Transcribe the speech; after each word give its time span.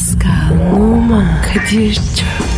Pascal, 0.00 0.72
Oman, 0.72 1.42
Kadir 1.42 1.94
çok 1.94 2.49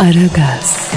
Aragaz, 0.00 0.92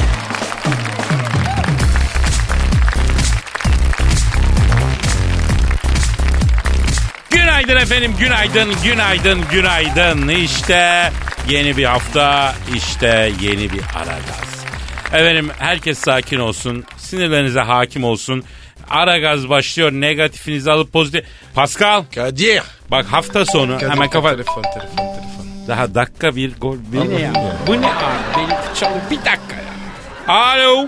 Günaydın 7.29 7.75
efendim, 7.75 8.15
günaydın, 8.19 8.73
günaydın, 8.83 9.41
günaydın. 9.51 10.27
İşte 10.27 11.11
yeni 11.49 11.77
bir 11.77 11.85
hafta, 11.85 12.55
işte 12.75 13.31
yeni 13.41 13.71
bir 13.71 13.81
Aragaz. 13.95 14.65
Efendim 15.13 15.49
herkes 15.59 15.99
sakin 15.99 16.39
olsun, 16.39 16.85
sinirlerinize 16.97 17.59
hakim 17.59 18.03
olsun. 18.03 18.43
Aragaz 18.89 19.49
başlıyor, 19.49 19.91
negatifinizi 19.91 20.71
alıp 20.71 20.93
pozitif... 20.93 21.25
Pascal, 21.55 22.03
Kadir. 22.15 22.61
bak 22.91 23.05
hafta 23.05 23.45
sonu 23.45 23.79
Kadir, 23.79 23.89
hemen 23.89 24.09
kafa... 24.09 24.29
Telefon 24.29 24.61
telefon 24.61 24.79
telefon. 24.79 25.32
Daha 25.67 25.95
dakika 25.95 26.35
bir 26.35 26.55
gol. 26.55 26.77
Bu 26.93 27.09
ne 27.09 27.21
ya? 27.21 27.33
Bu 27.67 27.81
ne 27.81 27.87
abi? 27.87 27.93
Benimki 28.37 28.79
çalıyor. 28.79 29.01
Bir 29.11 29.17
dakika 29.17 29.55
ya. 29.55 30.33
Alo. 30.35 30.87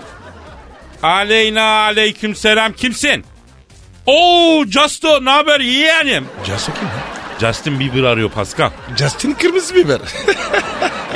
Aleyna 1.02 1.62
aleyküm 1.62 2.34
selam. 2.34 2.72
Kimsin? 2.72 3.24
Oo 4.06 4.64
Justo 4.68 5.24
ne 5.24 5.30
haber 5.30 5.60
yeğenim? 5.60 6.26
Justin 6.44 6.72
kim? 6.72 6.88
Justin 7.40 7.80
Bieber 7.80 8.02
arıyor 8.02 8.30
Pascal. 8.30 8.70
Justin 8.96 9.32
kırmızı 9.32 9.74
biber. 9.74 10.00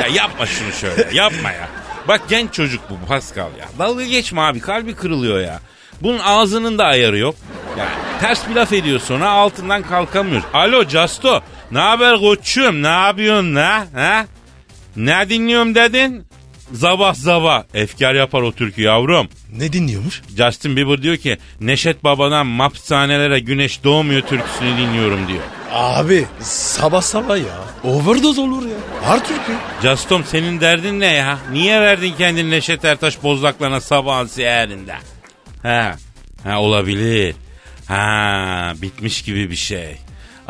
Ya 0.01 0.07
yapma 0.07 0.47
şunu 0.47 0.73
şöyle. 0.73 1.09
yapma 1.17 1.51
ya. 1.51 1.69
Bak 2.09 2.21
genç 2.29 2.55
çocuk 2.55 2.81
bu 2.91 3.07
Pascal 3.09 3.47
ya. 3.59 3.69
Dalga 3.79 4.05
geçme 4.05 4.41
abi. 4.41 4.61
Kalbi 4.61 4.95
kırılıyor 4.95 5.41
ya. 5.41 5.61
Bunun 6.03 6.19
ağzının 6.19 6.79
da 6.79 6.85
ayarı 6.85 7.19
yok. 7.19 7.35
Yani 7.79 7.91
ters 8.21 8.49
bir 8.49 8.55
laf 8.55 8.73
ediyor 8.73 9.01
sonra 9.01 9.31
altından 9.31 9.83
kalkamıyor. 9.83 10.43
Alo 10.55 10.85
Justo. 10.85 11.43
Ne 11.73 11.79
haber 11.79 12.19
koçum? 12.19 12.83
Ne 12.83 12.89
yapıyorsun 12.89 13.55
la? 13.57 13.87
Ha? 13.95 14.27
Ne 14.97 15.29
dinliyorum 15.29 15.75
dedin? 15.75 16.27
Zabah 16.73 17.15
zabah. 17.15 17.63
Efkar 17.75 18.15
yapar 18.15 18.43
o 18.43 18.53
türkü 18.53 18.83
yavrum. 18.83 19.29
ne 19.57 19.73
dinliyormuş? 19.73 20.23
Justin 20.37 20.77
Bieber 20.77 21.03
diyor 21.03 21.17
ki 21.17 21.39
Neşet 21.61 22.05
Baba'dan 22.05 22.59
hapishanelere 22.59 23.41
güneş 23.41 23.85
doğmuyor 23.85 24.21
türküsünü 24.23 24.77
dinliyorum 24.79 25.29
diyor. 25.29 25.43
Abi 25.73 26.27
sabah 26.41 27.03
sabah 27.03 27.39
ya. 27.39 27.91
Overdose 27.91 28.41
olur 28.41 28.63
ya. 28.67 28.77
Her 29.03 29.25
türkü. 29.25 29.53
Justom 29.83 30.25
senin 30.25 30.61
derdin 30.61 31.01
ne 31.01 31.07
ya? 31.07 31.39
Niye 31.53 31.81
verdin 31.81 32.15
kendini 32.19 32.51
Neşet 32.51 32.85
Ertaş 32.85 33.23
bozlaklarına 33.23 33.81
sabahın 33.81 34.27
seherinde? 34.27 34.95
Ha, 35.63 35.97
ha 36.45 36.61
olabilir. 36.61 37.35
Ha 37.89 38.73
bitmiş 38.83 39.23
gibi 39.23 39.51
bir 39.51 39.57
şey. 39.57 39.97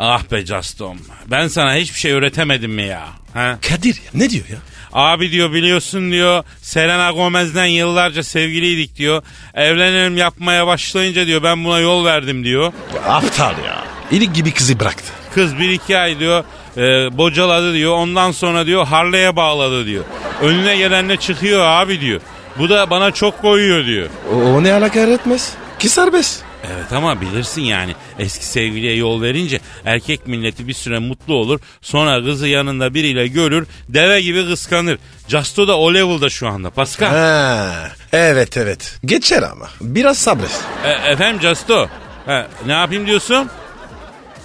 Ah 0.03 0.23
be 0.31 0.45
Justom. 0.45 0.97
Ben 1.31 1.47
sana 1.47 1.75
hiçbir 1.75 1.99
şey 1.99 2.11
öğretemedim 2.11 2.71
mi 2.71 2.83
ya? 2.83 3.07
Ha? 3.33 3.57
Kadir 3.69 3.95
ya 3.95 4.11
ne 4.13 4.29
diyor 4.29 4.45
ya? 4.49 4.57
Abi 4.93 5.31
diyor 5.31 5.53
biliyorsun 5.53 6.11
diyor 6.11 6.43
Selena 6.61 7.11
Gomez'den 7.11 7.65
yıllarca 7.65 8.23
sevgiliydik 8.23 8.95
diyor. 8.95 9.23
Evlenelim 9.53 10.17
yapmaya 10.17 10.67
başlayınca 10.67 11.27
diyor 11.27 11.43
ben 11.43 11.65
buna 11.65 11.79
yol 11.79 12.05
verdim 12.05 12.43
diyor. 12.43 12.73
Aptal 13.07 13.53
ya. 13.65 13.83
İlik 14.11 14.35
gibi 14.35 14.51
kızı 14.51 14.79
bıraktı. 14.79 15.03
Kız 15.33 15.59
bir 15.59 15.69
iki 15.69 15.97
ay 15.97 16.19
diyor 16.19 16.43
e, 16.77 16.81
bocaladı 17.17 17.73
diyor. 17.73 17.93
Ondan 17.93 18.31
sonra 18.31 18.65
diyor 18.65 18.87
Harley'e 18.87 19.35
bağladı 19.35 19.85
diyor. 19.85 20.03
Önüne 20.41 20.77
gelenle 20.77 21.17
çıkıyor 21.17 21.65
abi 21.65 22.01
diyor. 22.01 22.21
Bu 22.59 22.69
da 22.69 22.89
bana 22.89 23.11
çok 23.11 23.41
koyuyor 23.41 23.85
diyor. 23.85 24.09
O, 24.33 24.35
o 24.35 24.63
ne 24.63 24.73
alaka 24.73 24.99
etmez? 24.99 25.53
Ki 25.79 25.89
serbest. 25.89 26.43
Evet 26.67 26.93
ama 26.93 27.21
bilirsin 27.21 27.61
yani 27.61 27.95
eski 28.19 28.45
sevgiliye 28.45 28.95
yol 28.95 29.21
verince 29.21 29.59
erkek 29.85 30.27
milleti 30.27 30.67
bir 30.67 30.73
süre 30.73 30.99
mutlu 30.99 31.33
olur. 31.33 31.59
Sonra 31.81 32.23
kızı 32.23 32.47
yanında 32.47 32.93
biriyle 32.93 33.27
görür 33.27 33.67
deve 33.89 34.21
gibi 34.21 34.47
kıskanır. 34.47 34.97
Justo 35.27 35.67
da 35.67 35.77
o 35.77 35.93
level'da 35.93 36.29
şu 36.29 36.47
anda 36.47 36.69
Pascal. 36.69 37.07
Ha, 37.09 37.91
evet 38.13 38.57
evet. 38.57 38.99
Geçer 39.05 39.43
ama. 39.43 39.69
Biraz 39.81 40.17
sabret. 40.17 40.61
E, 40.85 41.11
efendim 41.11 41.41
Justo 41.41 41.89
he, 42.25 42.47
ne 42.65 42.71
yapayım 42.73 43.07
diyorsun? 43.07 43.49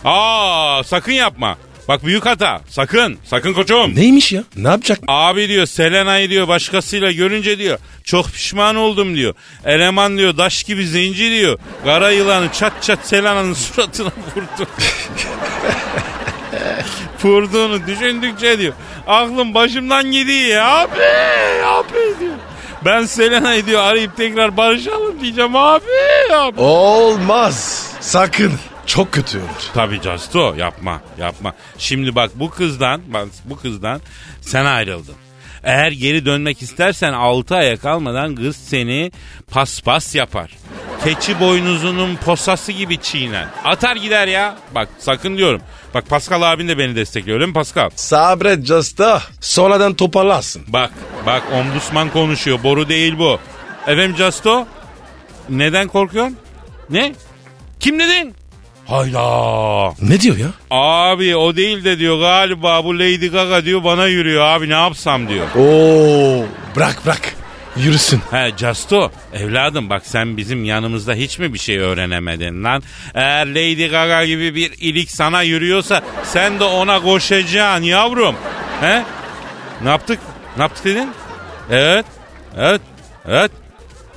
Aa 0.05 0.83
sakın 0.85 1.13
yapma. 1.13 1.57
Bak 1.89 2.05
büyük 2.05 2.27
hata. 2.27 2.61
Sakın. 2.69 3.19
Sakın 3.25 3.53
koçum. 3.53 3.95
Neymiş 3.97 4.33
ya? 4.33 4.43
Ne 4.57 4.69
yapacak? 4.69 4.99
Abi 5.09 5.49
diyor 5.49 5.67
Selena'yı 5.67 6.31
diyor 6.31 6.49
başkasıyla 6.49 7.13
görünce 7.13 7.59
diyor 7.59 7.79
çok 8.05 8.27
pişman 8.27 8.77
oldum 8.77 9.17
diyor. 9.17 9.35
Eleman 9.65 10.19
diyor 10.19 10.37
daş 10.37 10.63
gibi 10.65 10.87
zenci 10.87 11.31
diyor. 11.31 11.59
Kara 11.85 12.11
yılanı 12.11 12.53
çat 12.53 12.83
çat 12.83 13.07
Selena'nın 13.07 13.55
suratına 13.55 14.07
vurdu. 14.09 14.69
Vurduğunu 17.25 17.87
düşündükçe 17.87 18.59
diyor. 18.59 18.73
Aklım 19.07 19.55
başımdan 19.55 20.13
gidiyor 20.13 20.63
abi 20.63 21.03
abi 21.65 22.21
diyor. 22.21 22.36
Ben 22.87 23.05
Selena'yı 23.05 23.67
diyor 23.67 23.83
arayıp 23.83 24.17
tekrar 24.17 24.57
barışalım 24.57 25.21
diyeceğim 25.21 25.57
abi 25.57 25.85
abi. 26.35 26.61
Olmaz. 26.61 27.87
Sakın. 28.01 28.53
Çok 28.87 29.13
kötü 29.13 29.39
olur. 29.39 29.47
Tabii 29.75 30.01
Casto 30.01 30.55
yapma 30.55 31.01
yapma. 31.19 31.55
Şimdi 31.79 32.15
bak 32.15 32.31
bu 32.35 32.51
kızdan 32.51 33.01
bak 33.07 33.29
bu 33.45 33.57
kızdan 33.57 34.01
sen 34.41 34.65
ayrıldın. 34.65 35.15
Eğer 35.65 35.91
geri 35.91 36.25
dönmek 36.27 36.63
istersen 36.63 37.13
6 37.13 37.57
aya 37.57 37.77
kalmadan 37.77 38.35
kız 38.35 38.57
seni 38.57 39.13
paspas 39.51 40.15
yapar. 40.15 40.51
Keçi 41.07 41.41
boynuzunun 41.41 42.17
posası 42.17 42.73
gibi 42.73 42.99
çiğner. 43.01 43.47
Atar 43.65 43.97
gider 43.97 44.29
ya. 44.29 44.57
Bak 44.75 44.89
sakın 44.99 45.37
diyorum. 45.37 45.61
Bak 45.95 46.09
Pascal 46.09 46.43
abin 46.53 46.69
de 46.69 46.79
beni 46.79 46.97
destekliyor 46.97 47.37
öyle 47.37 47.47
mi 47.47 47.53
Pascal? 47.53 47.91
Sabret 47.97 48.67
Justa. 48.67 49.23
Sonradan 49.41 49.95
toparlarsın. 49.95 50.63
Bak 50.69 50.91
bak 51.27 51.43
omdusman 51.53 52.11
konuşuyor 52.11 52.59
boru 52.63 52.89
değil 52.89 53.19
bu. 53.19 53.39
Efendim 53.87 54.15
Casto? 54.19 54.67
Neden 55.49 55.89
korkuyorsun? 55.89 56.37
Ne? 56.91 57.13
Kim 57.81 58.01
dedin? 58.01 58.35
Hayda. 58.87 59.93
Ne 60.03 60.21
diyor 60.21 60.37
ya? 60.37 60.49
Abi 60.71 61.37
o 61.37 61.57
değil 61.57 61.85
de 61.85 61.99
diyor 61.99 62.21
galiba 62.21 62.85
bu 62.85 62.99
Lady 62.99 63.29
Gaga 63.29 63.65
diyor 63.65 63.85
bana 63.85 64.07
yürüyor 64.07 64.45
abi 64.47 64.69
ne 64.69 64.75
yapsam 64.75 65.29
diyor. 65.29 65.47
Oo, 65.57 66.45
bırak 66.77 67.03
bırak. 67.07 67.37
Yürüsün. 67.77 68.21
He 68.31 68.53
Justo 68.59 69.11
evladım 69.35 69.91
bak 69.91 70.03
sen 70.07 70.37
bizim 70.37 70.65
yanımızda 70.65 71.15
hiç 71.15 71.39
mi 71.39 71.55
bir 71.55 71.59
şey 71.59 71.79
öğrenemedin 71.79 72.65
lan? 72.65 72.83
Eğer 73.15 73.47
Lady 73.47 73.87
Gaga 73.89 74.25
gibi 74.25 74.55
bir 74.55 74.73
ilik 74.79 75.11
sana 75.11 75.43
yürüyorsa 75.43 76.03
sen 76.25 76.61
de 76.61 76.65
ona 76.65 77.01
koşacaksın 77.03 77.83
yavrum. 77.85 78.35
He? 78.81 79.03
Ne 79.83 79.89
yaptık? 79.89 80.19
Ne 80.57 80.63
yaptık 80.63 80.85
dedin? 80.85 81.11
Evet. 81.71 82.05
Evet. 82.59 82.81
Evet. 83.29 83.51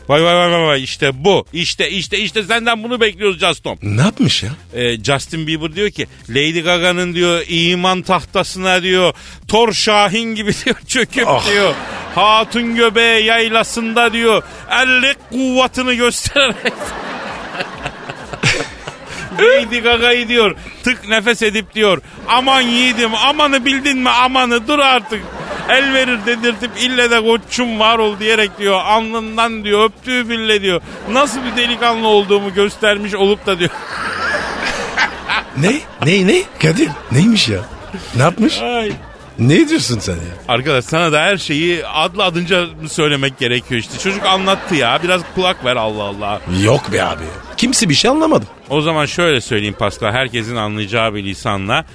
Vay 0.10 0.24
vay 0.24 0.36
vay 0.36 0.52
vay 0.52 0.62
vay 0.68 0.84
işte 0.84 1.24
bu. 1.24 1.46
İşte 1.54 1.90
işte 1.90 2.18
işte 2.18 2.44
senden 2.44 2.84
bunu 2.84 3.02
bekliyoruz 3.02 3.40
Justom. 3.40 3.78
Ne 3.84 4.02
yapmış 4.02 4.44
ya? 4.44 4.50
Ee, 4.74 5.04
Justin 5.04 5.48
Bieber 5.48 5.76
diyor 5.76 5.90
ki 5.90 6.08
Lady 6.30 6.62
Gaga'nın 6.62 7.14
diyor 7.16 7.42
iman 7.48 8.02
tahtasına 8.02 8.84
diyor 8.84 9.14
Thor 9.48 9.74
Şahin 9.74 10.36
gibi 10.36 10.52
diyor 10.66 10.76
çöküp 10.88 11.28
Ah. 11.28 11.50
diyor 11.52 11.74
hatun 12.16 12.76
göbeği 12.76 13.26
yaylasında 13.26 14.14
diyor 14.14 14.44
ellik 14.72 15.18
kuvvetini 15.30 15.96
göstererek 15.96 16.74
Lady 19.40 19.80
Gaga'yı 19.80 20.28
diyor 20.28 20.56
tık 20.84 21.10
nefes 21.10 21.42
edip 21.42 21.76
diyor 21.76 22.02
aman 22.28 22.62
yiğidim 22.62 23.16
amanı 23.16 23.66
bildin 23.66 23.98
mi 23.98 24.10
amanı 24.10 24.68
dur 24.68 24.80
artık 24.80 25.22
el 25.70 25.94
verir 25.94 26.20
dedirtip 26.26 26.72
ille 26.80 27.12
de 27.12 27.22
koçum 27.22 27.80
var 27.80 28.00
ol 28.00 28.20
diyerek 28.20 28.60
diyor 28.60 28.82
alnından 28.82 29.64
diyor 29.64 29.86
öptüğü 29.86 30.30
bille 30.30 30.62
diyor 30.62 30.82
nasıl 31.12 31.40
bir 31.44 31.64
delikanlı 31.64 32.08
olduğumu 32.08 32.54
göstermiş 32.54 33.14
olup 33.16 33.46
da 33.46 33.60
diyor 33.60 33.72
Ne? 35.58 35.80
Ne 36.06 36.28
ne? 36.28 36.44
Kadir 36.62 36.90
neymiş 37.12 37.50
ya? 37.50 37.60
Ne 38.16 38.22
yapmış? 38.22 38.62
Ay. 38.62 38.92
Ne 39.40 39.70
diyorsun 39.70 40.00
sen 40.00 40.14
ya? 40.14 40.20
Arkadaş 40.48 40.86
sana 40.86 41.12
da 41.12 41.22
her 41.22 41.38
şeyi 41.38 41.86
adlı 41.88 42.24
adınca 42.24 42.66
söylemek 42.90 43.38
gerekiyor 43.40 43.82
işte. 43.82 43.98
Çocuk 44.00 44.26
anlattı 44.26 44.76
ya. 44.76 45.00
Biraz 45.04 45.22
kulak 45.36 45.66
ver 45.66 45.76
Allah 45.76 46.04
Allah. 46.04 46.42
Yok 46.64 46.94
be 46.94 47.04
abi. 47.04 47.24
Kimse 47.58 47.90
bir 47.90 47.94
şey 47.94 48.12
anlamadı. 48.12 48.46
O 48.70 48.82
zaman 48.82 49.06
şöyle 49.06 49.42
söyleyeyim 49.42 49.76
Pascal. 49.80 50.12
Herkesin 50.12 50.56
anlayacağı 50.56 51.14
bir 51.14 51.24
lisanla. 51.24 51.86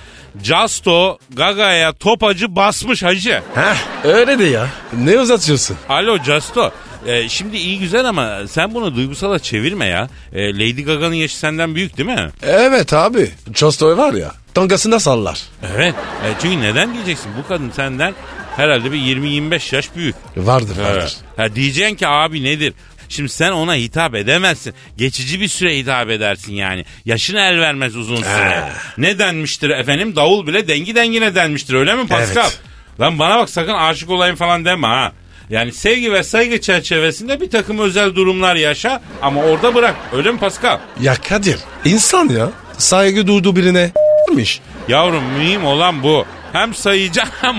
Casto 0.43 1.19
Gaga'ya 1.32 1.93
topacı 1.93 2.56
basmış 2.56 3.02
hacı. 3.02 3.43
Heh 3.55 4.05
öyle 4.05 4.38
de 4.38 4.44
ya. 4.44 4.67
Ne 4.99 5.19
uzatıyorsun? 5.19 5.76
Alo 5.88 6.19
Casto. 6.23 6.73
Ee, 7.06 7.29
şimdi 7.29 7.56
iyi 7.56 7.79
güzel 7.79 8.05
ama 8.08 8.38
sen 8.49 8.75
bunu 8.75 8.94
duygusala 8.97 9.38
çevirme 9.38 9.87
ya. 9.87 10.08
Ee, 10.32 10.55
Lady 10.55 10.82
Gaga'nın 10.82 11.14
yaşı 11.14 11.37
senden 11.38 11.75
büyük 11.75 11.97
değil 11.99 12.08
mi? 12.08 12.31
Evet 12.43 12.93
abi. 12.93 13.31
Çostoy 13.55 13.97
var 13.97 14.12
ya. 14.14 14.32
Tangasında 14.55 15.01
sallar. 15.01 15.43
Evet. 15.77 15.95
E, 15.95 16.29
çünkü 16.43 16.61
neden 16.61 16.95
diyeceksin? 16.95 17.31
Bu 17.43 17.49
kadın 17.49 17.71
senden 17.71 18.15
herhalde 18.56 18.93
bir 18.93 18.99
20-25 18.99 19.75
yaş 19.75 19.95
büyük. 19.97 20.15
Vardır 20.37 20.79
vardır. 20.79 21.01
Evet. 21.01 21.17
Ha, 21.37 21.55
diyeceksin 21.55 21.97
ki 21.97 22.09
abi 22.09 22.45
nedir? 22.45 22.73
Şimdi 23.09 23.29
sen 23.29 23.53
ona 23.53 23.75
hitap 23.75 24.15
edemezsin. 24.15 24.75
Geçici 24.97 25.41
bir 25.41 25.49
süre 25.49 25.79
hitap 25.79 26.11
edersin 26.11 26.53
yani. 26.53 26.85
Yaşın 27.05 27.37
el 27.37 27.61
vermez 27.61 27.97
uzun 27.97 28.17
süre. 28.17 28.55
Ha. 28.55 28.69
Ne 28.99 29.19
denmiştir 29.19 29.71
efendim? 29.71 30.17
Davul 30.17 30.47
bile 30.47 30.69
dengi 30.69 30.95
dengine 30.95 31.35
denmiştir 31.35 31.75
öyle 31.75 31.95
mi 31.95 32.07
Pascal? 32.07 32.43
Evet. 32.45 32.61
Lan 33.00 33.19
bana 33.19 33.39
bak 33.39 33.50
sakın 33.50 33.75
aşık 33.75 34.11
olayım 34.11 34.37
falan 34.37 34.65
deme 34.65 34.87
ha. 34.87 35.12
Yani 35.50 35.73
sevgi 35.73 36.12
ve 36.12 36.23
saygı 36.23 36.61
çerçevesinde 36.61 37.41
bir 37.41 37.50
takım 37.50 37.79
özel 37.79 38.15
durumlar 38.15 38.57
yaşa 38.57 39.03
ama 39.23 39.43
orada 39.43 39.75
bırak. 39.75 39.95
Öyle 40.12 40.31
mi 40.33 40.39
Pascal? 40.39 40.79
Ya 41.00 41.15
Kadir 41.15 41.59
insan 41.85 42.29
ya. 42.29 42.50
Saygı 42.79 43.27
duyduğu 43.27 43.57
birine 43.57 43.93
miş. 44.35 44.61
Yavrum 44.89 45.25
mühim 45.25 45.65
olan 45.65 46.03
bu. 46.03 46.27
Hem 46.53 46.75
sayacağım 46.75 47.29
hem 47.41 47.59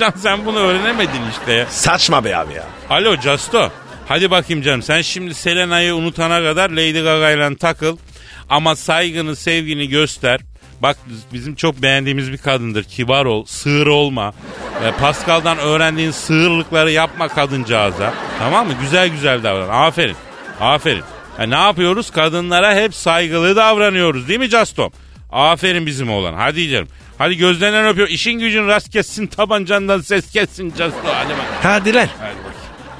Can 0.00 0.12
sen 0.16 0.46
bunu 0.46 0.58
öğrenemedin 0.58 1.22
işte. 1.30 1.66
Saçma 1.70 2.24
be 2.24 2.36
abi 2.36 2.52
ya. 2.52 2.64
Alo 2.90 3.16
Casto. 3.16 3.70
Hadi 4.08 4.30
bakayım 4.30 4.62
canım 4.62 4.82
sen 4.82 5.02
şimdi 5.02 5.34
Selena'yı 5.34 5.94
unutana 5.94 6.42
kadar 6.42 6.70
Lady 6.70 7.02
Gaga 7.02 7.30
ile 7.30 7.56
takıl. 7.56 7.96
Ama 8.48 8.76
saygını 8.76 9.36
sevgini 9.36 9.88
göster. 9.88 10.40
Bak 10.80 10.96
bizim 11.32 11.54
çok 11.54 11.82
beğendiğimiz 11.82 12.32
bir 12.32 12.38
kadındır. 12.38 12.84
Kibar 12.84 13.24
ol, 13.24 13.44
sığır 13.44 13.86
olma. 13.86 14.32
E, 14.84 14.90
Pascal'dan 15.00 15.58
öğrendiğin 15.58 16.10
sığırlıkları 16.10 16.90
yapma 16.90 17.28
kadıncağıza. 17.28 18.14
Tamam 18.38 18.66
mı? 18.66 18.72
Güzel 18.80 19.08
güzel 19.08 19.42
davran. 19.42 19.68
Aferin. 19.68 20.16
Aferin. 20.60 21.04
E, 21.38 21.50
ne 21.50 21.54
yapıyoruz? 21.54 22.10
Kadınlara 22.10 22.74
hep 22.74 22.94
saygılı 22.94 23.56
davranıyoruz 23.56 24.28
değil 24.28 24.40
mi 24.40 24.48
Castom? 24.50 24.92
Aferin 25.30 25.86
bizim 25.86 26.10
oğlan. 26.10 26.34
Hadi 26.34 26.68
canım. 26.70 26.88
Hadi 27.18 27.36
gözlerinden 27.36 27.86
öpüyor. 27.86 28.08
İşin 28.08 28.32
gücün 28.32 28.66
rast 28.68 28.90
kessin 28.90 29.26
tabancandan 29.26 30.00
ses 30.00 30.30
kessin 30.30 30.70
Casto. 30.78 30.98
Hadi 31.04 31.30
bak. 31.30 31.46
Hadi 31.62 31.94
lan. 31.94 32.08
Hadi. 32.20 32.34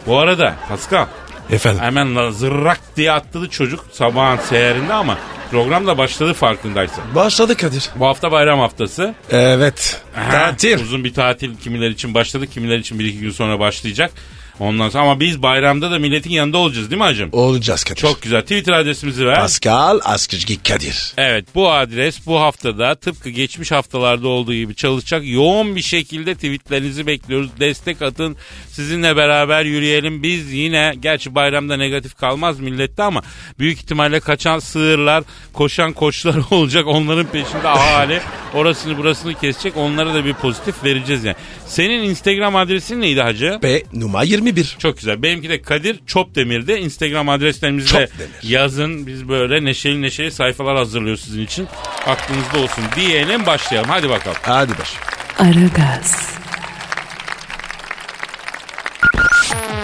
Bu 0.07 0.19
arada 0.19 0.57
Pascal 0.69 1.07
Efendim. 1.51 1.83
hemen 1.83 2.31
zırrak 2.31 2.81
diye 2.97 3.13
atladı 3.13 3.49
çocuk 3.49 3.85
sabahın 3.93 4.37
seherinde 4.37 4.93
ama 4.95 5.19
program 5.51 5.87
da 5.87 5.99
başladı 5.99 6.33
farkındaysan. 6.35 7.15
Başladı 7.15 7.57
Kadir. 7.57 7.91
Bu 7.97 8.07
hafta 8.07 8.33
bayram 8.33 8.59
haftası. 8.59 9.15
Evet. 9.31 10.03
Tatil. 10.31 10.81
Uzun 10.83 11.05
bir 11.05 11.15
tatil 11.15 11.57
kimiler 11.57 11.91
için 11.91 12.15
başladı 12.15 12.47
kimiler 12.47 12.79
için 12.79 12.99
bir 12.99 13.05
iki 13.05 13.19
gün 13.19 13.31
sonra 13.31 13.59
başlayacak. 13.61 14.11
Ondan 14.61 14.89
sonra 14.89 15.03
ama 15.03 15.21
biz 15.21 15.43
bayramda 15.43 15.91
da 15.91 15.99
milletin 15.99 16.31
yanında 16.31 16.59
olacağız 16.59 16.91
değil 16.91 17.01
mi 17.01 17.05
hacım? 17.05 17.29
Olacağız 17.33 17.85
Kadir. 17.85 18.01
Çok 18.01 18.23
güzel. 18.23 18.43
Twitter 18.43 18.73
adresimizi 18.73 19.27
ver. 19.27 19.37
Pascal 19.37 20.01
Askışgi 20.05 20.63
Kadir. 20.63 21.15
Evet 21.17 21.45
bu 21.55 21.71
adres 21.73 22.27
bu 22.27 22.41
haftada 22.41 22.95
tıpkı 22.95 23.31
geçmiş 23.31 23.71
haftalarda 23.73 24.29
olduğu 24.29 24.55
gibi 24.55 24.75
çalışacak. 24.75 25.23
Yoğun 25.25 25.77
bir 25.77 25.83
şekilde 25.83 26.35
tweetlerinizi 26.35 27.07
bekliyoruz. 27.07 27.51
Destek 27.61 28.03
atın. 28.03 28.37
Sizinle 28.69 29.17
beraber 29.17 29.65
yürüyelim. 29.65 30.23
Biz 30.23 30.53
yine 30.53 30.95
gerçi 31.01 31.35
bayramda 31.35 31.77
negatif 31.77 32.15
kalmaz 32.15 32.61
millette 32.61 33.03
ama 33.03 33.23
büyük 33.59 33.79
ihtimalle 33.79 34.21
kaçan 34.21 34.59
sığırlar, 34.59 35.25
koşan 35.53 35.93
koçlar 35.93 36.37
olacak. 36.51 36.87
Onların 36.87 37.27
peşinde 37.27 37.69
ahali 37.69 38.21
orasını 38.55 38.99
burasını 38.99 39.35
kesecek. 39.35 39.77
Onlara 39.77 40.15
da 40.15 40.25
bir 40.25 40.35
pozitif 40.35 40.85
vereceğiz 40.85 41.25
yani. 41.25 41.37
Senin 41.67 42.03
Instagram 42.03 42.57
adresin 42.57 43.01
neydi 43.01 43.21
hacı? 43.21 43.59
Ve 43.63 43.83
numara 43.93 44.25
21. 44.47 44.77
Çok 44.79 44.97
güzel. 44.99 45.23
Benimki 45.23 45.49
de 45.49 45.63
Kadir 45.63 46.01
Çopdemir'de. 46.07 46.81
Instagram 46.81 47.29
adreslerimizi 47.29 47.95
de 47.95 48.07
Çopdemir. 48.07 48.31
yazın. 48.43 49.07
Biz 49.07 49.29
böyle 49.29 49.65
neşeli 49.65 50.03
neşeli 50.03 50.31
sayfalar 50.31 50.77
hazırlıyoruz 50.77 51.25
sizin 51.25 51.43
için. 51.45 51.69
Aklınızda 52.07 52.59
olsun 52.59 52.85
diyelim 52.97 53.47
başlayalım. 53.47 53.91
Hadi 53.91 54.11
bakalım. 54.11 54.37
Hadi 54.43 54.73
baş. 54.79 54.95
Aragaz, 55.39 56.29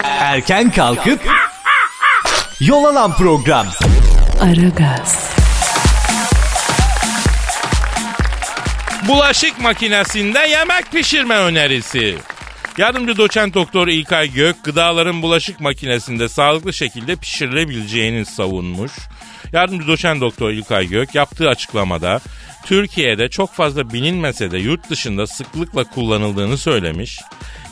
Erken 0.05 0.71
kalkıp 0.71 1.21
yol 2.61 2.85
alan 2.85 3.17
program. 3.17 3.67
Aragaz, 4.41 5.31
Bulaşık 9.09 9.61
makinesinde 9.61 10.39
yemek 10.39 10.93
pişirme 10.93 11.35
önerisi. 11.35 12.17
Yardımcı 12.79 13.17
doçent 13.17 13.55
doktor 13.55 13.89
İlkay 13.89 14.33
Gök 14.33 14.65
gıdaların 14.65 15.23
bulaşık 15.23 15.61
makinesinde 15.61 16.29
sağlıklı 16.29 16.73
şekilde 16.73 17.17
pişirilebileceğini 17.17 18.25
savunmuş. 18.25 18.93
Yardımcı 19.53 19.87
doçent 19.87 20.21
doktor 20.21 20.51
İlkay 20.51 20.87
Gök 20.87 21.15
yaptığı 21.15 21.49
açıklamada 21.49 22.21
Türkiye'de 22.67 23.29
çok 23.29 23.55
fazla 23.55 23.93
bilinmese 23.93 24.51
de 24.51 24.59
yurt 24.59 24.91
dışında 24.91 25.27
sıklıkla 25.27 25.85
kullanıldığını 25.85 26.59
söylemiş. 26.59 27.21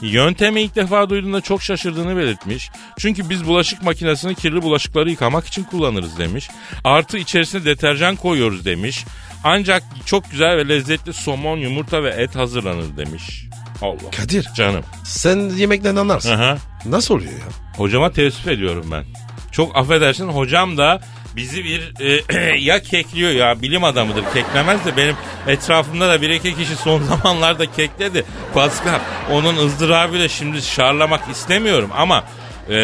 Yöntemi 0.02 0.60
ilk 0.60 0.76
defa 0.76 1.10
duyduğunda 1.10 1.40
çok 1.40 1.62
şaşırdığını 1.62 2.16
belirtmiş. 2.16 2.70
Çünkü 2.98 3.30
biz 3.30 3.46
bulaşık 3.46 3.82
makinesini 3.82 4.34
kirli 4.34 4.62
bulaşıkları 4.62 5.10
yıkamak 5.10 5.46
için 5.46 5.64
kullanırız 5.64 6.18
demiş. 6.18 6.48
Artı 6.84 7.18
içerisine 7.18 7.64
deterjan 7.64 8.16
koyuyoruz 8.16 8.64
demiş. 8.64 9.04
Ancak 9.44 9.82
çok 10.06 10.30
güzel 10.30 10.56
ve 10.56 10.68
lezzetli 10.68 11.12
somon, 11.12 11.58
yumurta 11.58 12.02
ve 12.02 12.10
et 12.10 12.36
hazırlanır 12.36 12.96
demiş. 12.96 13.44
Allah. 13.82 14.10
Kadir. 14.16 14.46
Canım. 14.56 14.84
Sen 15.04 15.36
yemekten 15.56 15.96
anlarsın. 15.96 16.32
Aha. 16.32 16.58
Nasıl 16.86 17.14
oluyor 17.14 17.32
ya? 17.32 17.46
Hocama 17.76 18.12
teessüf 18.12 18.48
ediyorum 18.48 18.86
ben. 18.92 19.04
Çok 19.52 19.76
affedersin 19.76 20.28
hocam 20.28 20.76
da 20.78 21.00
bizi 21.36 21.64
bir 21.64 21.94
e, 22.00 22.58
ya 22.60 22.82
kekliyor 22.82 23.30
ya 23.30 23.62
bilim 23.62 23.84
adamıdır 23.84 24.24
keklemez 24.34 24.84
de 24.84 24.96
benim 24.96 25.16
etrafımda 25.46 26.08
da 26.08 26.22
bir 26.22 26.30
iki 26.30 26.56
kişi 26.56 26.76
son 26.76 27.02
zamanlarda 27.22 27.72
kekledi. 27.72 28.24
Pascal 28.54 29.00
onun 29.32 29.56
ızdırabıyla 29.56 30.28
şimdi 30.28 30.62
şarlamak 30.62 31.20
istemiyorum 31.30 31.90
ama 31.96 32.24
e, 32.70 32.74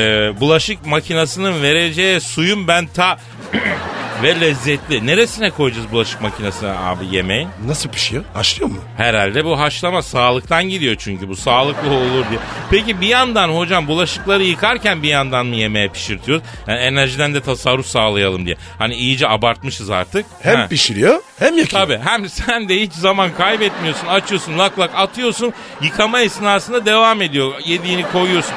bulaşık 0.41 0.87
makinesinin 0.87 1.63
vereceği 1.63 2.21
suyun 2.21 2.69
ben 2.69 2.87
ta 2.87 3.19
ve 4.23 4.41
lezzetli. 4.41 5.07
Neresine 5.07 5.51
koyacağız 5.51 5.93
bulaşık 5.93 6.21
makinesine 6.21 6.69
abi 6.71 7.05
yemeği? 7.13 7.47
Nasıl 7.67 7.89
pişiyor? 7.91 8.25
Haşlıyor 8.35 8.71
mu? 8.71 8.79
Herhalde 8.97 9.45
bu 9.45 9.59
haşlama 9.61 10.03
sağlıktan 10.03 10.65
gidiyor 10.69 10.97
çünkü 10.99 11.29
bu 11.29 11.37
sağlıklı 11.37 11.91
olur 11.91 12.25
diye. 12.31 12.41
Peki 12.71 13.01
bir 13.01 13.07
yandan 13.07 13.49
hocam 13.49 13.87
bulaşıkları 13.87 14.43
yıkarken 14.45 15.03
bir 15.03 15.09
yandan 15.09 15.47
mı 15.47 15.55
yemeğe 15.57 15.89
pişirtiyoruz? 15.89 16.45
Yani 16.67 16.79
enerjiden 16.81 17.35
de 17.35 17.41
tasarruf 17.41 17.87
sağlayalım 17.87 18.47
diye. 18.47 18.57
Hani 18.79 18.95
iyice 18.95 19.29
abartmışız 19.29 19.91
artık. 19.91 20.27
Hem 20.43 20.57
Ha. 20.57 20.67
pişiriyor 20.69 21.21
hem 21.39 21.59
yakıyor. 21.59 21.83
Tabii 21.83 22.01
hem 22.05 22.29
sen 22.29 22.69
de 22.69 22.81
hiç 22.81 22.93
zaman 22.93 23.35
kaybetmiyorsun 23.35 24.07
açıyorsun 24.07 24.59
lak 24.59 24.79
lak 24.79 24.91
atıyorsun 24.97 25.53
yıkama 25.83 26.21
esnasında 26.21 26.87
devam 26.87 27.23
ediyor 27.23 27.53
yediğini 27.65 28.03
koyuyorsun. 28.13 28.55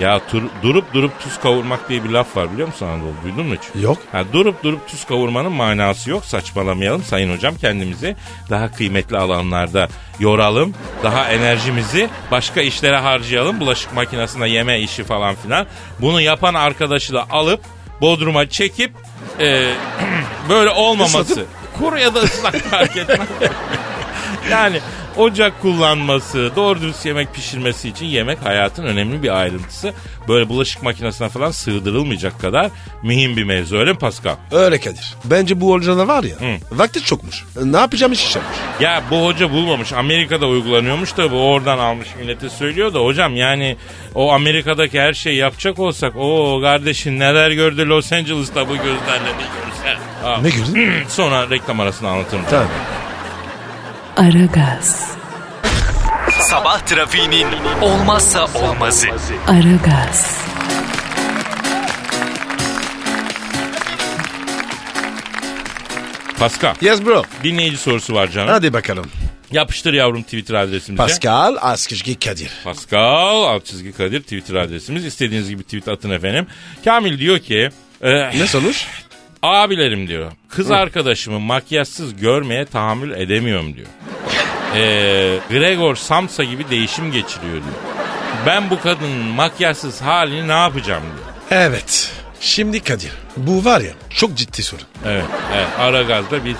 Ya 0.00 0.20
tur- 0.26 0.50
durup 0.62 0.94
durup 0.94 1.20
tuz 1.20 1.40
kavurmak 1.40 1.88
diye 1.88 2.04
bir 2.04 2.08
laf 2.10 2.36
var 2.36 2.52
biliyor 2.52 2.68
musun 2.68 2.86
Anadolu 2.86 3.12
duydun 3.24 3.46
mu 3.46 3.54
hiç? 3.54 3.82
Yok. 3.82 3.98
Ha, 4.12 4.22
durup 4.32 4.64
durup 4.64 4.88
tuz 4.88 5.04
kavurmanın 5.04 5.52
manası 5.52 6.10
yok. 6.10 6.24
Saçmalamayalım 6.24 7.02
sayın 7.02 7.36
hocam 7.36 7.54
kendimizi 7.60 8.16
daha 8.50 8.72
kıymetli 8.72 9.18
alanlarda 9.18 9.88
yoralım. 10.20 10.74
Daha 11.02 11.28
enerjimizi 11.28 12.08
başka 12.30 12.60
işlere 12.60 12.96
harcayalım. 12.96 13.60
Bulaşık 13.60 13.94
makinesinde 13.94 14.48
yeme 14.48 14.80
işi 14.80 15.04
falan 15.04 15.34
filan. 15.34 15.66
Bunu 16.00 16.20
yapan 16.20 16.54
arkadaşı 16.54 17.14
da 17.14 17.30
alıp 17.30 17.60
Bodrum'a 18.00 18.48
çekip 18.48 18.92
e, 19.40 19.72
böyle 20.48 20.70
olmaması. 20.70 21.44
Kuru 21.78 21.98
ya 21.98 22.14
da 22.14 22.18
ıslak 22.20 22.56
fark 22.56 22.96
etmez. 22.96 23.28
yani 24.50 24.80
ocak 25.16 25.62
kullanması, 25.62 26.50
doğru 26.56 26.80
dürüst 26.80 27.06
yemek 27.06 27.34
pişirmesi 27.34 27.88
için 27.88 28.06
yemek 28.06 28.44
hayatın 28.44 28.84
önemli 28.84 29.22
bir 29.22 29.40
ayrıntısı. 29.40 29.94
Böyle 30.28 30.48
bulaşık 30.48 30.82
makinesine 30.82 31.28
falan 31.28 31.50
sığdırılmayacak 31.50 32.40
kadar 32.40 32.70
mühim 33.02 33.36
bir 33.36 33.44
mevzu 33.44 33.76
öyle 33.76 33.92
mi 33.92 33.98
Pascal? 33.98 34.34
Öyle 34.52 34.80
Kadir. 34.80 35.14
Bence 35.24 35.60
bu 35.60 35.72
hocalar 35.72 36.04
var 36.06 36.24
ya. 36.24 36.36
Vakti 36.72 37.02
çokmuş. 37.04 37.44
Ne 37.64 37.76
yapacağım 37.76 38.12
iş 38.12 38.24
işlemiş. 38.24 38.48
Ya 38.80 39.02
bu 39.10 39.26
hoca 39.26 39.50
bulmamış. 39.50 39.92
Amerika'da 39.92 40.46
uygulanıyormuş 40.46 41.16
da 41.16 41.30
bu 41.32 41.50
oradan 41.52 41.78
almış 41.78 42.08
millete 42.20 42.48
söylüyor 42.48 42.94
da 42.94 42.98
hocam 42.98 43.36
yani 43.36 43.76
o 44.14 44.32
Amerika'daki 44.32 45.00
her 45.00 45.12
şeyi 45.12 45.36
yapacak 45.36 45.78
olsak 45.78 46.16
o 46.16 46.60
kardeşin 46.62 47.20
neler 47.20 47.50
gördü 47.50 47.88
Los 47.88 48.12
Angeles'ta 48.12 48.68
bu 48.68 48.72
gözlerle 48.76 49.30
bir 49.38 49.60
görsen. 49.60 50.44
Ne 50.44 50.50
gördün? 50.50 51.04
Sonra 51.08 51.50
reklam 51.50 51.80
arasında 51.80 52.08
anlatırım. 52.10 52.42
tamam. 52.50 52.68
Aragaz, 54.20 55.16
Sabah 56.40 56.78
trafiğinin 56.80 57.46
olmazsa 57.82 58.46
olmazı. 58.54 59.06
Aragaz, 59.48 60.40
Pascal 66.38 66.74
Yes 66.80 67.04
bro. 67.04 67.24
dinleyici 67.44 67.76
sorusu 67.76 68.14
var 68.14 68.28
canım. 68.30 68.48
Hadi 68.48 68.72
bakalım. 68.72 69.06
Yapıştır 69.52 69.92
yavrum 69.92 70.22
Twitter 70.22 70.54
adresimize. 70.54 71.02
Pascal 71.02 71.56
Askışki 71.60 72.14
Kadir. 72.18 72.50
Pascal 72.64 73.60
çizgi 73.60 73.92
Kadir 73.92 74.20
Twitter 74.22 74.54
adresimiz. 74.54 75.04
İstediğiniz 75.04 75.48
gibi 75.48 75.62
tweet 75.62 75.88
atın 75.88 76.10
efendim. 76.10 76.46
Kamil 76.84 77.18
diyor 77.18 77.38
ki 77.38 77.70
e, 78.02 78.10
Ne 78.38 78.46
sonuç? 78.46 78.86
Abilerim 79.42 80.08
diyor 80.08 80.32
kız 80.48 80.70
arkadaşımı 80.70 81.40
makyajsız 81.40 82.16
görmeye 82.16 82.64
tahammül 82.64 83.10
edemiyorum 83.10 83.74
diyor. 83.76 83.86
E, 84.76 85.38
Gregor 85.50 85.96
Samsa 85.96 86.44
gibi 86.44 86.70
değişim 86.70 87.12
geçiriyor 87.12 87.52
diyor. 87.52 87.74
Ben 88.46 88.70
bu 88.70 88.80
kadının 88.80 89.26
makyajsız 89.26 90.00
halini 90.00 90.48
ne 90.48 90.52
yapacağım 90.52 91.02
diyor. 91.02 91.60
Evet. 91.62 92.12
Şimdi 92.40 92.80
Kadir. 92.80 93.12
Bu 93.36 93.64
var 93.64 93.80
ya 93.80 93.92
çok 94.10 94.34
ciddi 94.36 94.62
sorun. 94.62 94.84
Evet, 95.06 95.24
evet. 95.54 95.66
Aragaz'da 95.78 96.44
biz 96.44 96.56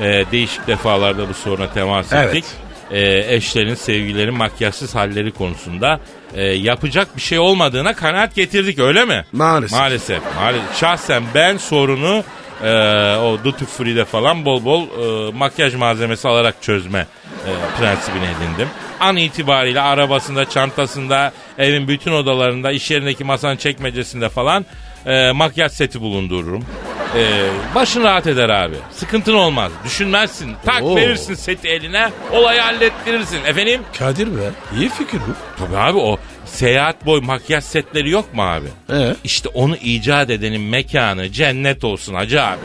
e, 0.00 0.24
değişik 0.32 0.66
defalarda 0.66 1.28
bu 1.28 1.34
soruna 1.34 1.72
temas 1.72 2.12
Evet. 2.12 2.44
E, 2.90 3.34
eşlerin, 3.34 3.74
sevgilerin 3.74 4.34
makyajsız 4.34 4.94
halleri 4.94 5.32
konusunda 5.32 6.00
e, 6.34 6.42
yapacak 6.44 7.16
bir 7.16 7.22
şey 7.22 7.38
olmadığına 7.38 7.94
kanaat 7.94 8.34
getirdik 8.34 8.78
öyle 8.78 9.04
mi? 9.04 9.24
Maalesef. 9.32 9.78
Maalesef. 9.78 10.22
maalesef. 10.36 10.76
Şahsen 10.76 11.22
ben 11.34 11.56
sorunu 11.56 12.24
e, 12.62 12.70
o 13.16 13.44
duty 13.44 13.64
free'de 13.64 14.04
falan 14.04 14.44
bol 14.44 14.64
bol 14.64 14.82
e, 14.82 15.32
makyaj 15.32 15.74
malzemesi 15.74 16.28
alarak 16.28 16.62
çözme 16.62 17.06
e, 17.46 17.50
prensibini 17.78 18.24
edindim. 18.24 18.68
An 19.00 19.16
itibariyle 19.16 19.80
arabasında, 19.80 20.48
çantasında, 20.48 21.32
evin 21.58 21.88
bütün 21.88 22.12
odalarında, 22.12 22.72
iş 22.72 22.90
yerindeki 22.90 23.24
masanın 23.24 23.56
çekmecesinde 23.56 24.28
falan 24.28 24.66
e, 25.06 25.32
makyaj 25.32 25.72
seti 25.72 26.00
bulundururum. 26.00 26.64
E, 27.16 27.46
başın 27.74 28.02
rahat 28.02 28.26
eder 28.26 28.48
abi. 28.48 28.74
Sıkıntın 28.92 29.34
olmaz. 29.34 29.72
Düşünmezsin. 29.84 30.54
Tak 30.64 30.82
Oo. 30.82 30.96
verirsin 30.96 31.34
seti 31.34 31.68
eline. 31.68 32.10
Olayı 32.32 32.60
hallettirirsin. 32.60 33.44
Efendim? 33.44 33.80
Kadir 33.98 34.26
be. 34.26 34.50
İyi 34.78 34.88
fikir 34.88 35.18
bu. 35.20 35.34
Tabii 35.64 35.76
abi 35.76 35.98
o 35.98 36.18
seyahat 36.44 37.06
boy 37.06 37.20
makyaj 37.20 37.64
setleri 37.64 38.10
yok 38.10 38.34
mu 38.34 38.42
abi? 38.42 38.66
Ee? 38.92 39.14
İşte 39.24 39.48
onu 39.48 39.76
icat 39.76 40.30
edenin 40.30 40.60
mekanı 40.60 41.32
cennet 41.32 41.84
olsun 41.84 42.14
hacı 42.14 42.42
abi. 42.42 42.58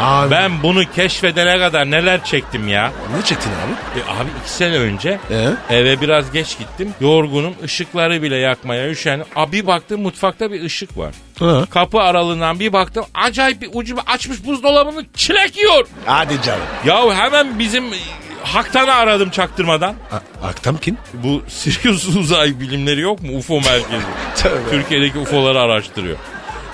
Abi. 0.00 0.30
Ben 0.30 0.62
bunu 0.62 0.82
keşfedene 0.96 1.58
kadar 1.58 1.90
neler 1.90 2.24
çektim 2.24 2.68
ya. 2.68 2.92
Ne 3.16 3.24
çektin 3.24 3.50
abi? 3.50 4.00
E, 4.00 4.02
abi 4.20 4.28
iki 4.42 4.50
sene 4.50 4.76
önce 4.78 5.18
Ee? 5.30 5.48
eve 5.76 6.00
biraz 6.00 6.32
geç 6.32 6.58
gittim. 6.58 6.94
Yorgunum 7.00 7.54
ışıkları 7.64 8.22
bile 8.22 8.36
yakmaya 8.36 8.90
üşendim. 8.90 9.26
Abi 9.36 9.66
baktım 9.66 10.02
mutfakta 10.02 10.52
bir 10.52 10.62
ışık 10.62 10.98
var. 10.98 11.14
Ha. 11.38 11.64
Kapı 11.70 11.98
aralığından 12.00 12.60
bir 12.60 12.72
baktım 12.72 13.04
acayip 13.14 13.62
bir 13.62 13.70
ucu 13.72 13.96
açmış 14.06 14.46
buzdolabını 14.46 15.04
çilek 15.16 15.56
yiyor. 15.56 15.86
Hadi 16.06 16.42
canım. 16.42 16.60
Ya 16.86 17.14
hemen 17.16 17.58
bizim 17.58 17.84
e, 17.84 17.96
Haktan'ı 18.44 18.94
aradım 18.94 19.30
çaktırmadan. 19.30 19.94
A- 20.12 20.46
Aktam 20.48 20.76
kim? 20.76 20.98
Bu 21.14 21.42
Sirius 21.48 22.08
uzay 22.16 22.60
bilimleri 22.60 23.00
yok 23.00 23.22
mu? 23.22 23.36
UFO 23.38 23.54
merkezi. 23.60 24.06
Türkiye'deki 24.70 25.18
UFO'ları 25.18 25.60
araştırıyor. 25.60 26.16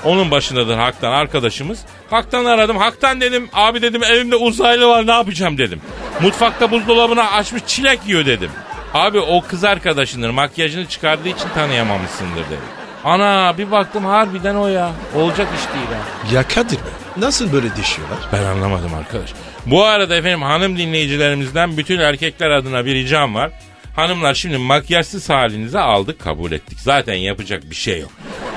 Onun 0.05 0.31
başındadır 0.31 0.77
Haktan 0.77 1.13
arkadaşımız. 1.13 1.79
Haktan 2.11 2.45
aradım. 2.45 2.77
Haktan 2.77 3.21
dedim 3.21 3.49
abi 3.53 3.83
dedim 3.83 4.03
evimde 4.05 4.37
uzaylı 4.37 4.87
var 4.89 5.07
ne 5.07 5.13
yapacağım 5.13 5.59
dedim. 5.59 5.81
Mutfakta 6.21 6.71
buzdolabını 6.71 7.31
açmış 7.33 7.63
çilek 7.67 8.01
yiyor 8.07 8.27
dedim. 8.27 8.51
Abi 8.95 9.21
o 9.21 9.41
kız 9.49 9.65
arkadaşındır 9.65 10.31
makyajını 10.31 10.87
çıkardığı 10.87 11.29
için 11.29 11.49
tanıyamamışsındır 11.55 12.37
dedi. 12.45 12.78
Ana 13.05 13.59
bir 13.59 13.71
baktım 13.71 14.05
harbiden 14.05 14.55
o 14.55 14.69
ya. 14.69 14.91
Olacak 15.17 15.49
iş 15.57 15.75
değil 15.75 15.87
ha. 15.87 16.35
Ya 16.35 16.49
Kadir 16.49 16.77
be. 16.77 16.91
Nasıl 17.17 17.53
böyle 17.53 17.77
düşüyorlar? 17.77 18.19
Ben 18.33 18.45
anlamadım 18.45 18.95
arkadaş. 18.95 19.33
Bu 19.67 19.85
arada 19.85 20.17
efendim 20.17 20.43
hanım 20.43 20.79
dinleyicilerimizden 20.79 21.77
bütün 21.77 21.99
erkekler 21.99 22.51
adına 22.51 22.85
bir 22.85 22.95
ricam 22.95 23.35
var. 23.35 23.51
Hanımlar 23.99 24.35
şimdi 24.35 24.59
makyajsız 24.59 25.31
halinizi 25.31 25.79
aldık 25.79 26.21
kabul 26.21 26.53
ettik. 26.53 26.81
Zaten 26.81 27.15
yapacak 27.15 27.71
bir 27.71 27.75
şey 27.75 28.01
yok. 28.01 28.11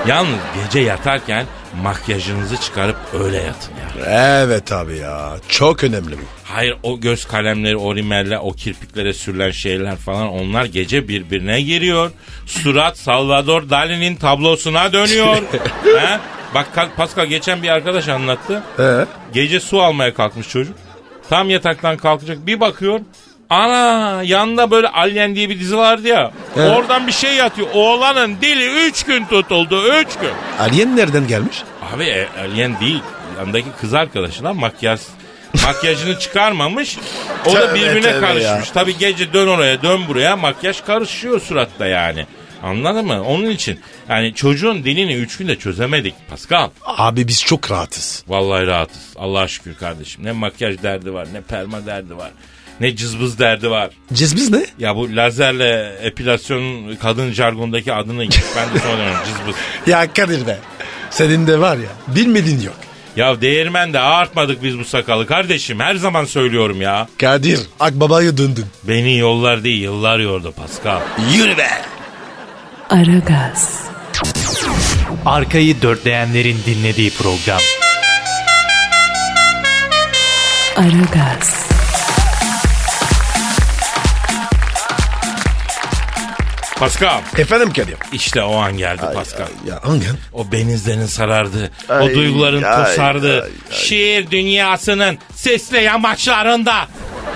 Yalnız 0.08 0.40
gece 0.64 0.80
yatarken 0.80 1.46
makyajınızı 1.84 2.58
çıkarıp 2.58 2.96
öyle 3.14 3.38
yatın 3.38 3.72
ya. 3.72 4.06
Evet 4.06 4.72
abi 4.72 4.98
ya. 4.98 5.38
Çok 5.50 5.84
önemli 5.84 6.12
bu. 6.12 6.22
Hayır 6.44 6.76
o 6.84 7.00
göz 7.00 7.26
kalemleri, 7.26 7.78
o 7.78 7.96
rimeller, 7.96 8.40
o 8.42 8.52
kirpiklere 8.52 9.14
sürülen 9.14 9.52
şeyler 9.52 9.96
falan 9.96 10.28
onlar 10.28 10.66
gece 10.66 11.08
birbirine 11.08 11.62
giriyor. 11.62 12.12
Surat 12.46 12.98
Salvador 12.98 13.70
Dali'nin 13.70 14.16
tablosuna 14.16 14.94
dönüyor. 14.94 15.36
He? 15.84 16.20
Bak 16.56 16.68
Pascal 16.98 17.26
geçen 17.26 17.64
bir 17.64 17.70
arkadaş 17.70 18.08
anlattı. 18.08 18.64
Ee? 18.80 19.06
Gece 19.34 19.60
su 19.60 19.82
almaya 19.82 20.14
kalkmış 20.14 20.50
çocuk. 20.50 20.76
Tam 21.30 21.50
yataktan 21.50 21.98
kalkacak 21.98 22.48
bir 22.48 22.60
bakıyor. 22.60 23.00
Ana 23.52 24.24
yanında 24.24 24.72
böyle 24.72 24.88
Alien 24.88 25.36
diye 25.36 25.50
bir 25.50 25.60
dizi 25.60 25.78
vardı 25.78 26.08
ya. 26.08 26.32
Evet. 26.58 26.78
Oradan 26.78 27.08
bir 27.08 27.12
şey 27.12 27.36
yatıyor. 27.36 27.68
Oğlanın 27.74 28.38
dili 28.42 28.88
3 28.88 29.04
gün 29.04 29.26
tutuldu 29.26 29.84
3 29.88 30.08
gün. 30.22 30.30
Alien 30.60 30.98
nereden 30.98 31.28
gelmiş? 31.28 31.64
Abi 31.96 32.04
e, 32.04 32.28
Alien 32.40 32.80
değil. 32.80 33.00
Yanındaki 33.38 33.68
kız 33.82 33.94
arkadaşına 33.94 34.54
makyaj 34.54 35.00
makyajını 35.66 36.20
çıkarmamış. 36.20 36.98
O 37.46 37.54
da 37.56 37.76
birbirine 37.76 38.02
tövbe 38.02 38.20
karışmış. 38.20 38.44
ya. 38.44 38.64
Tabii 38.74 38.98
gece 38.98 39.34
dön 39.34 39.48
oraya 39.48 39.82
dön 39.82 40.02
buraya 40.08 40.36
makyaj 40.38 40.82
karışıyor 40.82 41.42
suratta 41.42 41.86
yani. 41.88 42.26
Anladın 42.64 43.06
mı? 43.06 43.24
Onun 43.24 43.50
için 43.50 43.80
yani 44.10 44.34
çocuğun 44.34 44.84
dilini 44.84 45.14
3 45.16 45.38
günde 45.38 45.56
çözemedik 45.56 46.16
Pascal. 46.30 46.70
Abi 46.86 47.28
biz 47.28 47.44
çok 47.44 47.72
rahatız. 47.72 48.24
Vallahi 48.28 48.68
rahatız. 48.68 49.14
Allah'a 49.16 49.48
şükür 49.48 49.76
kardeşim. 49.76 50.26
Ne 50.26 50.32
makyaj 50.32 50.84
derdi 50.84 51.14
var, 51.14 51.28
ne 51.34 51.42
perma 51.42 51.86
derdi 51.86 52.18
var. 52.18 52.32
Ne 52.80 52.96
cızbız 52.96 53.40
derdi 53.40 53.70
var. 53.70 53.90
Cezbiz 54.14 54.52
ne? 54.52 54.66
Ya 54.80 54.96
bu 54.96 55.16
lazerle 55.16 55.96
epilasyon 56.02 56.96
kadın 56.96 57.32
jargondaki 57.32 57.94
adını 57.94 58.20
ben 58.56 58.76
de 58.76 58.80
sonra 58.80 59.14
cızbız. 59.26 59.56
Ya 59.88 60.14
Kadir 60.14 60.48
be. 60.48 60.58
Senin 61.10 61.48
de 61.48 61.60
var 61.60 61.78
ya 61.78 61.90
bilmediğin 62.16 62.62
yok. 62.62 62.76
Ya 63.16 63.42
değirmen 63.42 63.94
de 63.94 64.00
ağartmadık 64.00 64.64
biz 64.64 64.80
bu 64.80 64.86
sakalı 64.86 65.28
kardeşim. 65.28 65.80
Her 65.80 65.96
zaman 65.96 66.26
söylüyorum 66.26 66.82
ya. 66.82 67.08
Kadir 67.22 67.60
Akbaba'ya 67.80 68.38
döndün. 68.38 68.66
Beni 68.84 69.18
yollar 69.18 69.64
değil 69.64 69.82
yıllar 69.82 70.20
yordu 70.20 70.52
Pascal. 70.52 71.00
Yürü 71.34 71.58
be. 71.58 71.68
Aragaz, 72.90 73.80
Arkayı 75.26 75.82
dörtleyenlerin 75.82 76.58
dinlediği 76.66 77.10
program. 77.12 77.60
Aragaz, 80.76 81.61
Pascal 86.82 87.22
Efendim 87.38 87.74
Kadir. 87.74 87.96
işte 88.14 88.42
o 88.44 88.56
an 88.58 88.78
geldi 88.78 89.02
Pascal. 89.16 89.48
Ya 89.68 89.80
hangi? 89.84 90.06
O 90.34 90.52
benizlerin 90.52 91.06
sarardı. 91.06 91.72
o 91.90 91.94
Ay, 91.94 92.16
duyguların 92.16 92.64
ay, 92.64 92.86
tosardı. 92.86 93.34
ay, 93.44 93.50
ay. 93.72 93.78
Şiir 93.78 94.32
dünyasının 94.32 95.18
sesli 95.36 95.84
yamaçlarında. 95.84 96.88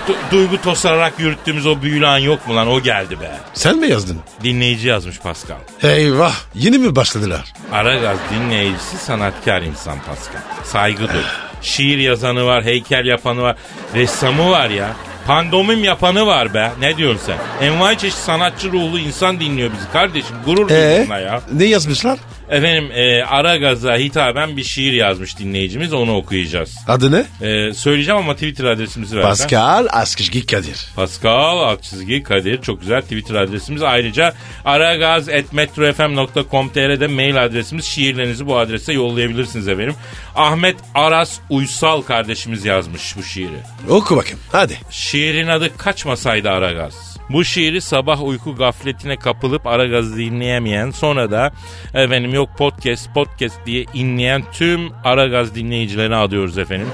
Du- 0.08 0.32
duygu 0.32 0.62
tosararak 0.62 1.14
yürüttüğümüz 1.20 1.66
o 1.68 1.82
büyülü 1.82 2.08
an 2.08 2.18
yok 2.18 2.48
mu 2.48 2.56
lan 2.56 2.68
o 2.68 2.82
geldi 2.82 3.22
be. 3.22 3.32
Sen 3.54 3.78
mi 3.78 3.88
yazdın? 3.88 4.20
Dinleyici 4.44 4.88
yazmış 4.88 5.20
Pascal. 5.20 5.58
Eyvah 5.84 6.36
yeni 6.56 6.78
mi 6.78 6.96
başladılar? 6.96 7.54
Aragaz 7.72 8.18
dinleyicisi 8.34 8.98
sanatkar 8.98 9.62
insan 9.62 9.98
Pascal. 10.00 10.42
Saygı 10.64 11.08
duy. 11.08 11.22
Şiir 11.62 11.98
yazanı 11.98 12.46
var, 12.46 12.64
heykel 12.64 13.06
yapanı 13.06 13.42
var, 13.42 13.56
ressamı 13.94 14.52
var 14.52 14.70
ya. 14.70 14.90
Pandomim 15.28 15.84
yapanı 15.84 16.26
var 16.28 16.54
be. 16.54 16.72
Ne 16.80 16.98
diyorsun 16.98 17.22
sen? 17.26 17.68
Envai 17.68 17.98
çeşit 17.98 18.18
sanatçı 18.20 18.72
ruhlu 18.72 19.00
insan 19.00 19.40
dinliyor 19.40 19.72
bizi 19.72 19.92
kardeşim. 19.94 20.36
Gurur 20.46 20.70
Ee, 20.72 21.00
bununla 21.02 21.20
ya. 21.20 21.42
ne 21.54 21.66
yazmışlar? 21.66 22.20
Efendim 22.50 22.92
e, 22.94 23.24
Aragaz'a 23.24 23.98
hitaben 23.98 24.58
bir 24.58 24.64
şiir 24.64 24.94
yazmış 24.94 25.38
dinleyicimiz 25.40 25.94
onu 25.94 26.16
okuyacağız. 26.16 26.76
Adı 26.88 27.12
ne? 27.12 27.26
E, 27.48 27.74
söyleyeceğim 27.74 28.20
ama 28.20 28.34
Twitter 28.34 28.66
adresimizi 28.66 29.18
versen. 29.18 29.30
Pascal 29.30 29.88
Askışki 29.90 30.46
Kadir. 30.46 30.86
Pascal 30.96 31.78
çizgi 31.82 32.24
Kadir 32.24 32.62
çok 32.62 32.82
güzel 32.82 33.02
Twitter 33.02 33.36
adresimiz. 33.36 33.82
Ayrıca 33.82 34.34
aragaz.metrofm.com.tr'de 34.66 37.08
mail 37.08 37.44
adresimiz. 37.44 37.86
Şiirlerinizi 37.86 38.48
bu 38.48 38.58
adrese 38.58 38.94
yollayabilirsiniz 38.94 39.68
efendim. 39.68 39.96
Ahmet 40.36 40.76
Aras 40.96 41.38
Uysal 41.50 42.02
kardeşimiz 42.02 42.66
yazmış 42.66 43.18
bu 43.18 43.24
şiiri. 43.24 43.58
Oku 43.90 44.18
bakayım 44.18 44.40
hadi. 44.52 44.78
Şiirin 44.90 45.48
adı 45.48 45.78
Kaçmasaydı 45.78 46.50
Aragaz. 46.50 47.15
Bu 47.30 47.44
şiiri 47.46 47.82
sabah 47.82 48.24
uyku 48.24 48.56
gafletine 48.56 49.16
kapılıp 49.18 49.68
ara 49.68 49.86
gazı 49.88 50.18
dinleyemeyen 50.18 50.92
sonra 50.92 51.32
da 51.32 51.52
efendim 51.94 52.34
yok 52.34 52.50
podcast 52.58 53.14
podcast 53.14 53.66
diye 53.66 53.86
inleyen 53.94 54.44
tüm 54.54 54.92
ara 55.04 55.28
gaz 55.28 55.56
dinleyicilerine 55.56 56.16
adıyoruz 56.16 56.58
efendim. 56.58 56.88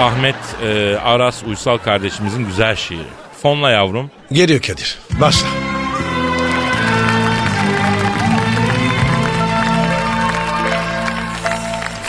Ahmet 0.00 0.36
e, 0.64 0.96
Aras 1.04 1.42
Uysal 1.42 1.78
kardeşimizin 1.78 2.46
güzel 2.46 2.76
şiiri. 2.76 3.02
Fonla 3.42 3.70
yavrum. 3.70 4.10
Geliyor 4.32 4.60
Kadir. 4.60 4.98
Başla. 5.20 5.48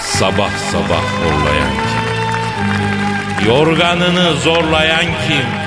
Sabah 0.01 0.51
sabah 0.72 1.03
horlayan 1.24 1.72
kim? 1.74 3.48
Yorganını 3.48 4.34
zorlayan 4.34 5.06
kim? 5.06 5.62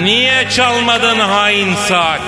Niye 0.00 0.48
çalmadın 0.50 1.18
hain 1.18 1.74
saat? 1.74 2.20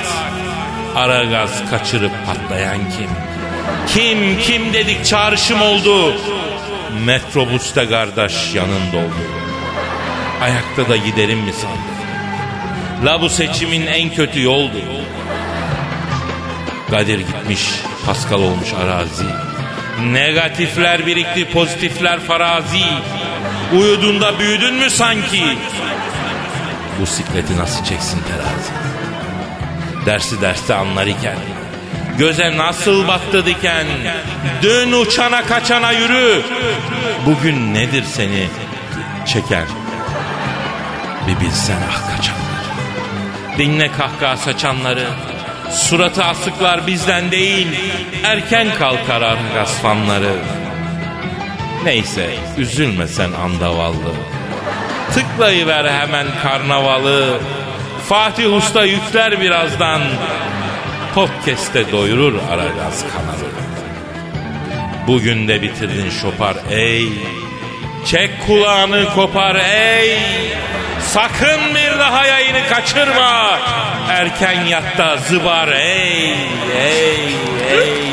Ara 0.95 1.25
gaz 1.25 1.71
kaçırıp 1.71 2.13
patlayan 2.27 2.79
kim? 2.79 3.11
Kim 3.89 4.39
kim 4.39 4.73
dedik 4.73 5.05
çağrışım 5.05 5.63
oldu. 5.63 6.15
Metrobüste 7.05 7.89
kardeş 7.89 8.55
yanında 8.55 8.97
oldu. 8.97 9.25
Ayakta 10.43 10.89
da 10.89 10.97
giderim 10.97 11.39
mi 11.39 11.53
sandın? 11.53 11.95
La 13.07 13.21
bu 13.21 13.29
seçimin 13.29 13.87
en 13.87 14.11
kötü 14.11 14.43
yoldu. 14.43 14.79
Kadir 16.91 17.19
gitmiş, 17.19 17.61
Pascal 18.07 18.39
olmuş 18.41 18.69
arazi. 18.85 19.25
Negatifler 20.13 21.07
birikti, 21.07 21.51
pozitifler 21.51 22.21
farazi. 22.21 22.85
Uyuduğunda 23.79 24.39
büyüdün 24.39 24.75
mü 24.75 24.91
sanki? 24.91 25.43
Bu 27.01 27.07
sikleti 27.07 27.59
nasıl 27.59 27.85
çeksin 27.85 28.21
terazi? 28.23 28.71
Dersi 30.07 30.41
derste 30.41 30.75
anlar 30.75 31.07
iken, 31.07 31.37
göze 32.19 32.57
nasıl 32.57 33.09
battı 33.09 33.47
diken, 33.47 33.87
dön 34.63 34.93
uçana 34.93 35.43
kaçana 35.45 35.93
yürü. 35.93 36.43
Bugün 37.27 37.75
nedir 37.75 38.05
seni 38.05 38.49
çeken? 39.27 39.67
Bir 41.29 41.41
bilsen 41.41 41.79
ah 41.91 42.17
kaçanları. 42.17 42.45
Dinle 43.59 43.93
kahkaha 43.93 44.37
saçanları. 44.37 45.07
Suratı 45.71 46.25
asıklar 46.25 46.87
bizden 46.87 47.31
değil. 47.31 47.69
Erken 48.25 48.75
kalkar 48.79 49.23
argas 49.23 49.75
fanları. 49.83 50.35
Neyse 51.85 52.31
üzülme 52.59 53.09
sen 53.09 53.33
andavallı. 53.33 54.13
Tıklayıver 55.15 55.85
hemen 55.85 56.27
karnavalı. 56.43 57.39
Fatih 58.09 58.53
Usta 58.57 58.85
yükler 58.85 59.41
birazdan. 59.41 60.01
Podcast'te 61.15 61.93
doyurur 61.93 62.35
Aragaz 62.51 63.05
kanalı. 63.13 63.51
Bugün 65.07 65.49
de 65.49 65.63
bitirdin 65.63 66.11
şopar 66.11 66.57
ey. 66.71 67.09
Çek 68.07 68.31
kulağını 68.47 69.15
kopar 69.15 69.55
ey. 69.55 70.19
Sakın 71.01 71.61
bir 71.75 71.99
daha 71.99 72.27
yayını 72.27 72.69
kaçırma. 72.69 73.59
Erken 74.09 74.65
yatta 74.65 75.17
zıbar 75.17 75.69
ey 75.69 76.33
ey 76.77 77.35
ey. 77.71 78.05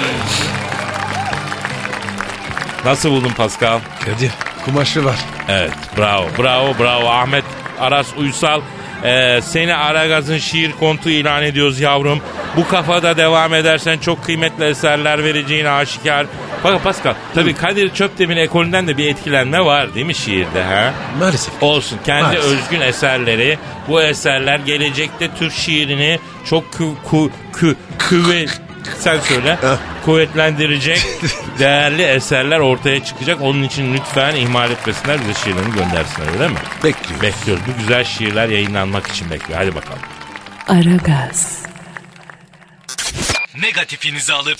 Nasıl 2.86 3.12
buldun 3.12 3.34
Pascal? 3.38 3.80
Kadir 4.06 4.32
kumaşı 4.66 5.06
var. 5.06 5.16
Evet 5.50 5.72
bravo 5.98 6.26
bravo 6.38 6.74
bravo 6.80 7.08
Ahmet 7.08 7.44
Aras 7.80 8.08
Uysal. 8.18 8.62
Ee, 9.04 9.40
seni 9.44 9.76
Aragaz'ın 9.76 10.38
şiir 10.38 10.72
kontu 10.72 11.10
ilan 11.10 11.44
ediyoruz 11.44 11.80
yavrum. 11.80 12.20
Bu 12.58 12.68
kafada 12.68 13.18
devam 13.18 13.54
edersen 13.54 13.98
çok 13.98 14.24
kıymetli 14.24 14.64
eserler 14.66 15.24
vereceğin 15.24 15.66
aşikar. 15.66 16.26
Bak 16.64 16.84
Pascal 16.84 17.14
tabii 17.36 17.54
Kadir 17.56 17.94
Çöptemir 17.94 18.38
ekolünden 18.38 18.88
de 18.88 18.98
bir 18.98 19.08
etkilenme 19.08 19.66
var 19.66 19.96
değil 19.96 20.06
mi 20.06 20.16
şiirde 20.16 20.64
ha? 20.64 20.94
Maalesef. 21.20 21.64
Olsun 21.64 22.00
kendi 22.06 22.24
Maalesef. 22.24 22.46
özgün 22.52 22.82
eserleri 22.82 23.58
bu 23.88 24.02
eserler 24.02 24.60
gelecekte 24.60 25.30
Türk 25.40 25.54
şiirini 25.54 26.20
çok 26.50 26.74
kü, 26.74 26.84
ku, 27.04 27.32
kü, 27.54 27.76
küve 28.00 28.46
sen 29.00 29.20
söyle 29.20 29.58
kuvvetlendirecek 30.06 31.08
değerli 31.60 32.02
eserler 32.02 32.60
ortaya 32.60 33.04
çıkacak. 33.04 33.42
Onun 33.42 33.64
için 33.64 33.94
lütfen 33.94 34.36
ihmal 34.36 34.72
etmesinler 34.72 35.22
bize 35.22 35.34
şiirlerini 35.40 35.74
göndersinler 35.74 36.34
öyle 36.34 36.48
mi? 36.48 36.58
Bekliyoruz. 36.84 37.22
Bekliyoruz. 37.22 37.64
Bu 37.68 37.80
güzel 37.82 38.04
şiirler 38.04 38.50
yayınlanmak 38.50 39.08
için 39.08 39.32
bekliyor. 39.32 39.60
Hadi 39.60 39.76
bakalım. 39.76 40.00
Aragaz, 40.68 41.58
Negatifinizi 43.62 44.34
alıp 44.34 44.60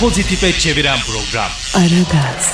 pozitife 0.00 0.52
çeviren 0.52 0.98
program. 0.98 1.50
Aragaz, 1.74 2.52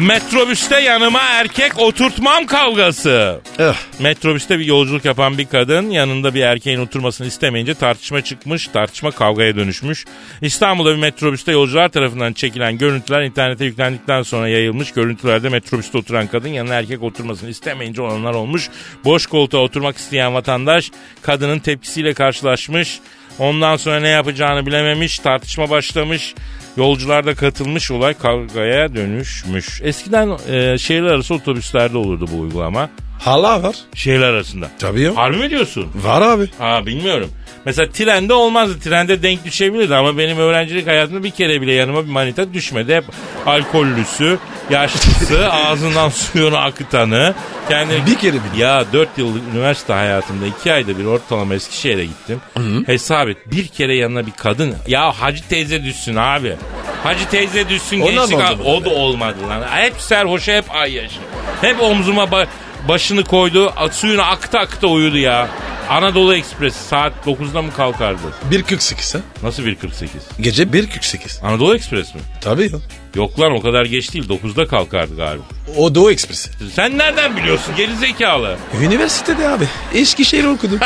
Metrobüste 0.00 0.80
yanıma 0.80 1.20
erkek 1.22 1.78
oturtmam 1.78 2.46
kavgası. 2.46 3.40
Eh, 3.58 3.74
Metrobüste 3.98 4.58
bir 4.58 4.64
yolculuk 4.64 5.04
yapan 5.04 5.38
bir 5.38 5.46
kadın 5.46 5.90
yanında 5.90 6.34
bir 6.34 6.40
erkeğin 6.40 6.80
oturmasını 6.80 7.26
istemeyince 7.26 7.74
tartışma 7.74 8.20
çıkmış, 8.20 8.68
tartışma 8.68 9.10
kavgaya 9.10 9.56
dönüşmüş. 9.56 10.04
İstanbul'da 10.42 10.94
bir 10.94 11.00
metrobüste 11.00 11.52
yolcular 11.52 11.88
tarafından 11.88 12.32
çekilen 12.32 12.78
görüntüler 12.78 13.22
internete 13.22 13.64
yüklendikten 13.64 14.22
sonra 14.22 14.48
yayılmış. 14.48 14.92
Görüntülerde 14.92 15.48
metrobüste 15.48 15.98
oturan 15.98 16.26
kadın 16.26 16.48
yanına 16.48 16.74
erkek 16.74 17.02
oturmasını 17.02 17.50
istemeyince 17.50 18.02
olanlar 18.02 18.34
olmuş. 18.34 18.68
Boş 19.04 19.26
koltuğa 19.26 19.60
oturmak 19.60 19.96
isteyen 19.96 20.34
vatandaş 20.34 20.90
kadının 21.22 21.58
tepkisiyle 21.58 22.14
karşılaşmış. 22.14 23.00
Ondan 23.40 23.76
sonra 23.76 24.00
ne 24.00 24.08
yapacağını 24.08 24.66
bilememiş, 24.66 25.18
tartışma 25.18 25.70
başlamış. 25.70 26.34
Yolcular 26.76 27.26
da 27.26 27.34
katılmış 27.34 27.90
olay 27.90 28.14
kavgaya 28.14 28.94
dönüşmüş. 28.94 29.80
Eskiden 29.84 30.38
e, 30.48 30.78
şehirler 30.78 31.10
arası 31.10 31.34
otobüslerde 31.34 31.98
olurdu 31.98 32.28
bu 32.32 32.40
uygulama. 32.40 32.90
Hala 33.20 33.62
var. 33.62 33.76
Şehirler 33.94 34.28
arasında. 34.28 34.70
Tabii 34.78 35.00
ya. 35.00 35.16
Harbi 35.16 35.36
mi 35.36 35.50
diyorsun? 35.50 35.88
Var 35.94 36.22
abi. 36.22 36.48
Ha 36.58 36.86
bilmiyorum. 36.86 37.30
Mesela 37.64 37.92
trende 37.92 38.32
olmazdı. 38.34 38.80
Trende 38.80 39.22
denk 39.22 39.44
düşebilirdi 39.44 39.94
ama 39.94 40.18
benim 40.18 40.38
öğrencilik 40.38 40.86
hayatımda 40.86 41.24
bir 41.24 41.30
kere 41.30 41.60
bile 41.60 41.72
yanıma 41.72 42.04
bir 42.04 42.10
manita 42.10 42.52
düşmedi. 42.54 42.94
Hep 42.94 43.04
alkollüsü, 43.46 44.38
yaşlısı, 44.70 45.52
ağzından 45.52 46.08
suyunu 46.08 46.56
akıtanı. 46.56 47.34
Kendini... 47.68 48.06
Bir 48.06 48.14
kere 48.14 48.32
bile. 48.34 48.62
Ya 48.64 48.84
4 48.92 49.08
yıllık 49.18 49.42
üniversite 49.54 49.92
hayatımda 49.92 50.46
2 50.46 50.72
ayda 50.72 50.98
bir 50.98 51.04
ortalama 51.04 51.54
Eskişehir'e 51.54 52.04
gittim. 52.04 52.40
Hesap 52.86 53.28
et. 53.28 53.36
Bir 53.46 53.66
kere 53.68 53.96
yanına 53.96 54.26
bir 54.26 54.32
kadın. 54.32 54.74
Ya 54.86 55.12
Hacı 55.12 55.48
teyze 55.48 55.84
düşsün 55.84 56.16
abi. 56.16 56.56
Hacı 57.02 57.28
teyze 57.30 57.68
düşsün 57.68 58.00
Onlar 58.00 58.28
gençlik. 58.28 58.66
O 58.66 58.84
da 58.84 58.90
olmadı 58.90 59.36
lan. 59.48 59.62
Hep 59.70 59.94
serhoşa 59.98 60.52
hep 60.52 60.64
ay 60.74 60.92
yaşı. 60.94 61.20
Hep 61.60 61.82
omzuma 61.82 62.24
ba- 62.24 62.46
başını 62.88 63.24
koydu. 63.24 63.72
Suyunu 63.92 64.22
akta 64.22 64.58
akta 64.58 64.86
uyudu 64.86 65.16
ya. 65.18 65.48
Anadolu 65.88 66.34
Ekspresi 66.34 66.84
saat 66.84 67.12
9'da 67.26 67.62
mı 67.62 67.72
kalkardı? 67.76 68.20
1.48 68.50 69.18
ha. 69.18 69.22
Nasıl 69.42 69.62
1.48? 69.62 70.06
Gece 70.40 70.62
1.48. 70.62 71.46
Anadolu 71.46 71.74
Ekspres 71.74 72.14
mi? 72.14 72.20
Tabii 72.40 72.62
ya. 72.62 72.78
Yok 73.14 73.40
lan 73.40 73.52
o 73.52 73.60
kadar 73.62 73.84
geç 73.84 74.12
değil 74.14 74.28
9'da 74.28 74.66
kalkardı 74.66 75.16
galiba. 75.16 75.42
O 75.76 75.94
Doğu 75.94 76.10
Ekspresi. 76.12 76.50
Sen 76.74 76.98
nereden 76.98 77.36
biliyorsun 77.36 77.74
geri 77.76 77.96
zekalı? 77.96 78.56
Üniversitede 78.82 79.48
abi. 79.48 79.64
Eskişehir 79.94 80.44
okudum. 80.44 80.78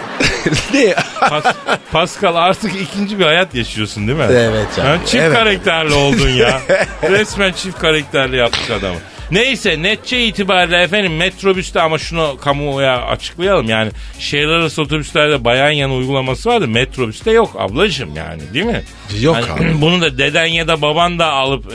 ne? 0.74 0.94
Pas- 1.20 1.54
Pascal 1.92 2.34
artık 2.36 2.72
ikinci 2.82 3.18
bir 3.18 3.24
hayat 3.24 3.54
yaşıyorsun 3.54 4.08
değil 4.08 4.18
mi? 4.18 4.26
Evet 4.30 4.78
ya. 4.78 4.84
Ha, 4.84 4.98
çift 5.06 5.14
Evet. 5.14 5.32
karakterli 5.38 5.94
oldun 5.94 6.28
ya. 6.28 6.60
Resmen 7.02 7.52
çift 7.52 7.78
karakterli 7.78 8.36
yaptık 8.36 8.70
adamı. 8.70 8.98
Neyse 9.30 9.82
netçe 9.82 10.24
itibariyle 10.26 10.82
efendim 10.82 11.16
metrobüste 11.16 11.80
ama 11.80 11.98
şunu 11.98 12.36
kamuoya 12.40 13.02
açıklayalım. 13.06 13.68
Yani 13.68 13.90
şehirler 14.18 14.54
arası 14.54 14.82
otobüslerde 14.82 15.44
bayan 15.44 15.70
yanı 15.70 15.94
uygulaması 15.94 16.48
vardı. 16.48 16.68
Metrobüste 16.68 17.30
yok 17.30 17.56
ablacığım 17.58 18.16
yani 18.16 18.42
değil 18.54 18.64
mi? 18.66 18.82
Yok 19.20 19.36
Hani 19.36 19.52
abi. 19.70 19.74
Bunu 19.80 20.00
da 20.00 20.18
deden 20.18 20.46
ya 20.46 20.68
da 20.68 20.82
baban 20.82 21.18
da 21.18 21.26
alıp 21.32 21.66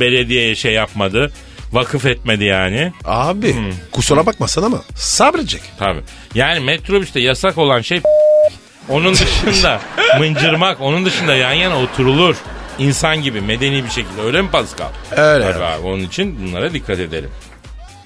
belediyeye 0.00 0.54
şey 0.54 0.72
yapmadı. 0.72 1.32
Vakıf 1.72 2.06
etmedi 2.06 2.44
yani. 2.44 2.92
Abi 3.04 3.54
Hmm. 3.54 3.70
kusura 3.92 4.26
bakmasan 4.26 4.62
ama 4.62 4.82
sabredecek. 4.94 5.62
Tabii. 5.78 6.00
Yani 6.34 6.60
metrobüste 6.60 7.20
yasak 7.20 7.58
olan 7.58 7.80
şey 7.80 8.00
onun 8.88 9.14
dışında 9.14 9.80
mıncırmak, 10.18 10.80
onun 10.80 11.04
dışında 11.04 11.34
yan 11.34 11.52
yana 11.52 11.78
oturulur. 11.82 12.36
İnsan 12.82 13.22
gibi 13.22 13.40
medeni 13.40 13.84
bir 13.84 13.90
şekilde 13.90 14.22
öyle 14.22 14.42
mi 14.42 14.50
Pascal? 14.50 14.88
Öyle 15.16 15.52
Tabii 15.52 15.64
abi. 15.64 15.86
Onun 15.86 16.02
için 16.02 16.38
bunlara 16.46 16.72
dikkat 16.72 16.98
edelim. 16.98 17.30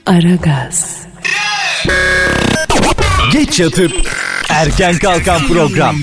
Aragaz, 0.07 0.97
Geç 3.33 3.61
yatıp 3.61 3.93
erken 4.51 4.99
kalkan 4.99 5.47
program. 5.49 5.97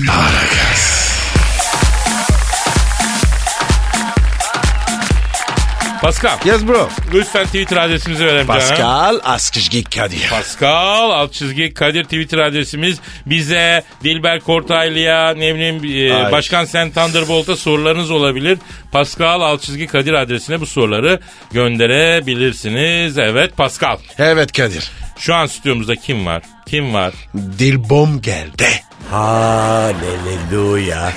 Pascal 6.04 6.38
Yes 6.44 6.68
bro. 6.68 6.88
lütfen 7.14 7.46
Twitter 7.46 7.76
adresimizi 7.76 8.26
verelim 8.26 8.46
canım. 8.46 8.60
Pascal 8.60 9.20
Askışgi 9.24 9.84
Kadir. 9.84 10.28
Pascal 10.30 11.10
alt 11.10 11.32
çizgi 11.32 11.74
Kadir 11.74 12.04
Twitter 12.04 12.38
adresimiz. 12.38 12.98
Bize 13.26 13.82
Dilber 14.04 14.40
Kortaylı'ya 14.40 15.34
ne 15.34 15.54
bileyim 15.54 16.12
e. 16.12 16.32
Başkan 16.32 16.64
Sen 16.64 16.90
Thunderbolt'a 16.90 17.56
sorularınız 17.56 18.10
olabilir. 18.10 18.58
Pascal 18.92 19.40
alt 19.40 19.62
çizgi 19.62 19.86
Kadir 19.86 20.12
adresine 20.12 20.60
bu 20.60 20.66
soruları 20.66 21.20
gönderebilirsiniz. 21.52 23.18
Evet 23.18 23.56
Pascal. 23.56 23.96
Evet 24.18 24.52
Kadir. 24.52 24.90
Şu 25.18 25.34
an 25.34 25.46
stüdyomuzda 25.46 25.96
kim 25.96 26.26
var? 26.26 26.42
Kim 26.66 26.94
var? 26.94 27.14
Dilbom 27.34 28.22
geldi. 28.22 28.66
Hallelujah. 29.10 31.12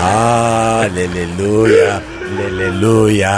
Haleluya. 0.00 2.02
Leleluya 2.38 3.32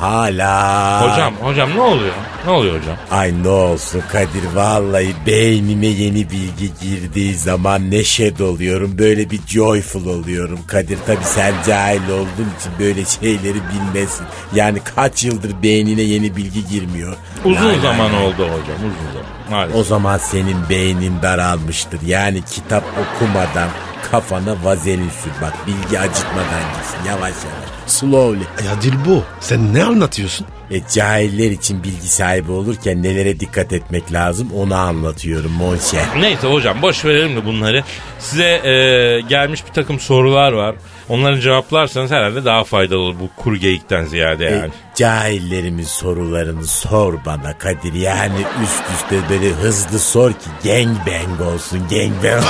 hala. 0.00 1.02
Hocam 1.02 1.34
hocam 1.40 1.70
ne 1.76 1.80
oluyor? 1.80 2.14
Ne 2.46 2.50
oluyor 2.50 2.80
hocam? 2.80 2.96
Ay 3.10 3.42
ne 3.42 3.48
olsun 3.48 4.02
Kadir 4.12 4.44
vallahi 4.54 5.14
beynime 5.26 5.86
yeni 5.86 6.30
bilgi 6.30 6.70
girdiği 6.82 7.34
zaman 7.34 7.90
neşe 7.90 8.38
doluyorum. 8.38 8.98
Böyle 8.98 9.30
bir 9.30 9.40
joyful 9.46 10.06
oluyorum 10.06 10.58
Kadir. 10.66 10.98
Tabi 11.06 11.24
sen 11.24 11.54
cahil 11.66 12.08
olduğun 12.10 12.50
için 12.60 12.72
böyle 12.78 13.04
şeyleri 13.04 13.58
bilmesin. 13.72 14.26
Yani 14.54 14.78
kaç 14.96 15.24
yıldır 15.24 15.62
beynine 15.62 16.02
yeni 16.02 16.36
bilgi 16.36 16.66
girmiyor. 16.68 17.16
Uzun 17.44 17.68
Lay 17.68 17.80
zaman 17.80 18.12
lay. 18.12 18.24
oldu 18.24 18.32
hocam 18.42 18.76
uzun 18.78 19.12
zaman. 19.12 19.28
Maalesef. 19.50 19.80
O 19.80 19.84
zaman 19.84 20.18
senin 20.18 20.56
beynin 20.70 21.22
daralmıştır. 21.22 22.00
Yani 22.06 22.42
kitap 22.42 22.84
okumadan 22.84 23.68
kafana 24.10 24.56
vazelin 24.64 25.10
sür. 25.22 25.30
Bak 25.42 25.52
bilgi 25.66 26.00
acıtmadan 26.00 26.62
gitsin 26.76 27.08
yavaş 27.08 27.20
yavaş. 27.22 27.77
Slowly. 27.98 28.46
Ya 28.66 28.82
Dilbo 28.82 29.22
sen 29.40 29.74
ne 29.74 29.84
anlatıyorsun? 29.84 30.46
E, 30.70 30.80
cahiller 30.94 31.50
için 31.50 31.84
bilgi 31.84 32.08
sahibi 32.08 32.52
olurken 32.52 33.02
nelere 33.02 33.40
dikkat 33.40 33.72
etmek 33.72 34.12
lazım 34.12 34.48
onu 34.56 34.74
anlatıyorum 34.74 35.52
Monşer. 35.52 36.04
Neyse 36.20 36.46
hocam 36.48 36.82
boş 36.82 37.04
verelim 37.04 37.36
de 37.36 37.46
bunları. 37.46 37.84
Size 38.18 38.44
e, 38.44 39.20
gelmiş 39.28 39.66
bir 39.68 39.72
takım 39.72 40.00
sorular 40.00 40.52
var. 40.52 40.74
Onları 41.08 41.40
cevaplarsanız 41.40 42.10
herhalde 42.10 42.44
daha 42.44 42.64
faydalı 42.64 42.98
olur 42.98 43.14
bu 43.20 43.42
kuru 43.42 43.56
geyikten 43.56 44.04
ziyade 44.04 44.46
E, 44.46 44.50
yani. 44.52 44.70
cahillerimin 44.94 45.84
sorularını 45.84 46.64
sor 46.66 47.14
bana 47.26 47.58
Kadir. 47.58 47.92
Yani 47.94 48.38
üst 48.62 48.82
üste 48.94 49.16
böyle 49.30 49.50
hızlı 49.50 49.98
sor 49.98 50.30
ki 50.32 50.38
gangbang 50.64 51.40
olsun 51.40 51.80
gangbang. 51.90 52.44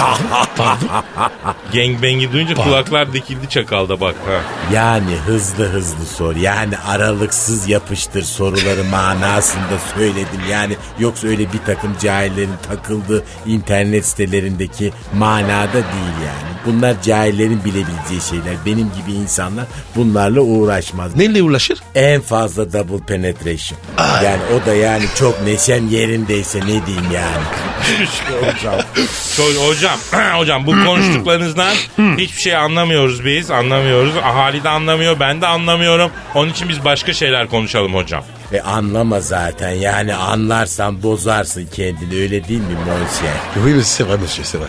Gangbang'i 1.75 2.33
duyunca 2.33 2.55
kulaklar 2.55 3.13
dikildi 3.13 3.49
çakalda 3.49 4.01
bak 4.01 4.15
ha. 4.27 4.41
yani 4.75 5.17
hızlı 5.27 5.65
hızlı 5.69 6.07
sor. 6.07 6.37
Yani 6.37 6.79
aralıksız 6.79 7.69
yapıştır 8.09 8.35
soruları 8.35 8.85
manasında 8.85 9.79
söyledim. 9.95 10.41
Yani 10.51 10.77
yoksa 10.99 11.29
öyle 11.29 11.53
bir 11.53 11.59
takım 11.67 11.97
cahillerin 12.01 12.51
takıldığı 12.69 13.25
internet 13.47 14.07
sitelerindeki 14.07 14.93
manada 15.15 15.73
değil 15.73 16.17
yani. 16.27 16.58
Bunlar 16.69 17.03
cahillerin 17.03 17.65
bilebileceği 17.65 18.21
şeyler. 18.31 18.57
Benim 18.67 18.91
gibi 19.01 19.13
insanlar 19.23 19.65
bunlarla 19.97 20.41
uğraşmaz. 20.41 21.17
Neyle 21.17 21.43
ulaşır? 21.43 21.79
En 21.95 22.21
fazla 22.21 22.73
double 22.73 23.05
penetration. 23.07 23.79
Yani 24.25 24.41
o 24.57 24.67
da 24.67 24.75
yani 24.75 25.05
çok 25.19 25.43
neşem 25.43 25.89
yerindeyse 25.89 26.61
ne 26.61 26.87
diyeyim 26.87 27.11
yani. 27.15 27.45
hocam. 28.55 28.75
Hocam, 29.69 29.99
hocam 30.39 30.67
bu 30.67 30.71
konuştuklarınızdan 30.85 31.75
hiçbir 32.19 32.41
şey 32.41 32.57
anlamıyoruz 32.57 33.25
biz, 33.25 33.51
anlamıyoruz. 33.51 34.17
Ahali 34.17 34.65
de 34.65 34.69
anlamıyor, 34.69 35.21
ben 35.21 35.41
de 35.41 35.47
anlamıyorum. 35.47 36.11
Onun 36.35 36.51
için 36.51 36.69
biz 36.69 36.85
başka 36.85 37.13
şeyler 37.13 37.49
konuşalım 37.49 37.95
hocam. 37.95 38.25
Ve 38.53 38.63
anlama 38.63 39.21
zaten 39.21 39.71
yani 39.71 40.15
anlarsan 40.15 41.03
bozarsın 41.03 41.69
kendini 41.75 42.15
öyle 42.23 42.49
değil 42.49 42.61
mi 42.61 42.75
Monşer? 42.87 43.35
Oui, 43.65 43.83
c'est 43.85 44.09
vrai, 44.09 44.19
monsieur, 44.21 44.45
c'est 44.45 44.59
vrai. 44.61 44.69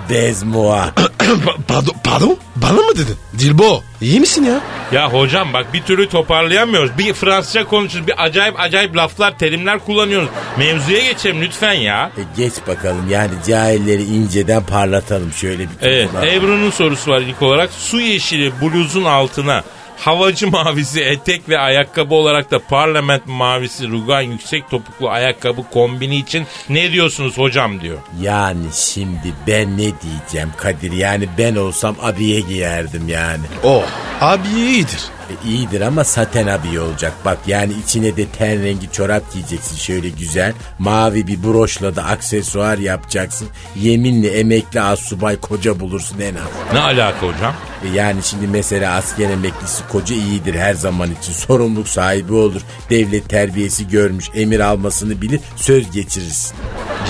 Bezmoa. 0.10 0.90
Pa- 1.18 1.56
pardon, 1.68 1.94
pardon? 2.04 2.36
Bana 2.56 2.72
mı 2.72 2.94
dedin? 2.94 3.16
Dilbo, 3.38 3.82
iyi 4.00 4.20
misin 4.20 4.44
ya? 4.44 4.60
Ya 4.92 5.12
hocam 5.12 5.52
bak 5.52 5.66
bir 5.74 5.82
türlü 5.82 6.08
toparlayamıyoruz. 6.08 6.98
Bir 6.98 7.12
Fransızca 7.12 7.64
konuşuyoruz, 7.64 8.08
bir 8.08 8.24
acayip 8.24 8.60
acayip 8.60 8.96
laflar, 8.96 9.38
terimler 9.38 9.78
kullanıyoruz. 9.78 10.28
Mevzuya 10.58 10.98
geçelim 11.00 11.42
lütfen 11.42 11.72
ya. 11.72 12.10
E 12.18 12.22
geç 12.36 12.52
bakalım 12.68 13.10
yani 13.10 13.30
cahilleri 13.48 14.02
inceden 14.02 14.62
parlatalım 14.62 15.32
şöyle 15.32 15.58
bir 15.62 15.68
Evet. 15.82 16.08
Ebru'nun 16.32 16.70
sorusu 16.70 17.10
var 17.10 17.20
ilk 17.20 17.42
olarak. 17.42 17.70
Su 17.72 18.00
yeşili 18.00 18.52
bluzun 18.62 19.04
altına 19.04 19.62
havacı 20.04 20.50
mavisi 20.50 21.00
etek 21.00 21.48
ve 21.48 21.58
ayakkabı 21.58 22.14
olarak 22.14 22.50
da 22.50 22.58
parlament 22.58 23.26
mavisi 23.26 23.88
rugan 23.88 24.20
yüksek 24.20 24.70
topuklu 24.70 25.10
ayakkabı 25.10 25.62
kombini 25.72 26.16
için 26.16 26.46
ne 26.68 26.92
diyorsunuz 26.92 27.38
hocam 27.38 27.80
diyor. 27.80 27.98
Yani 28.20 28.66
şimdi 28.74 29.34
ben 29.46 29.72
ne 29.72 29.76
diyeceğim 30.02 30.52
Kadir 30.56 30.92
yani 30.92 31.28
ben 31.38 31.56
olsam 31.56 31.96
abiye 32.02 32.40
giyerdim 32.40 33.08
yani. 33.08 33.44
Oh, 33.62 33.84
abi 34.20 34.48
iyidir. 34.48 35.00
E, 35.32 35.48
iyidir 35.48 35.80
ama 35.80 36.04
saten 36.04 36.46
abiye 36.46 36.80
olacak. 36.80 37.12
Bak 37.24 37.38
yani 37.46 37.72
içine 37.84 38.16
de 38.16 38.26
ten 38.28 38.62
rengi 38.62 38.92
çorap 38.92 39.32
giyeceksin 39.32 39.76
şöyle 39.76 40.08
güzel. 40.08 40.52
Mavi 40.78 41.26
bir 41.26 41.42
broşla 41.42 41.96
da 41.96 42.04
aksesuar 42.04 42.78
yapacaksın. 42.78 43.48
Yeminle 43.76 44.28
emekli 44.38 44.80
asubay 44.80 45.36
koca 45.40 45.80
bulursun 45.80 46.20
en 46.20 46.34
az. 46.34 46.42
Ne 46.72 46.80
alaka 46.80 47.26
hocam? 47.26 47.54
E, 47.84 47.88
Yani 47.96 48.22
şimdi 48.22 48.46
mesela 48.46 48.94
asker 48.94 49.30
emeklisi 49.30 49.82
koca 49.92 50.14
iyidir 50.14 50.54
her 50.54 50.74
zaman 50.74 51.10
için. 51.20 51.32
Sorumluluk 51.32 51.88
sahibi 51.88 52.32
olur. 52.32 52.60
Devlet 52.90 53.28
terbiyesi 53.28 53.88
görmüş. 53.88 54.30
Emir 54.34 54.60
almasını 54.60 55.22
bilir. 55.22 55.40
Söz 55.56 55.90
geçirirsin. 55.90 56.54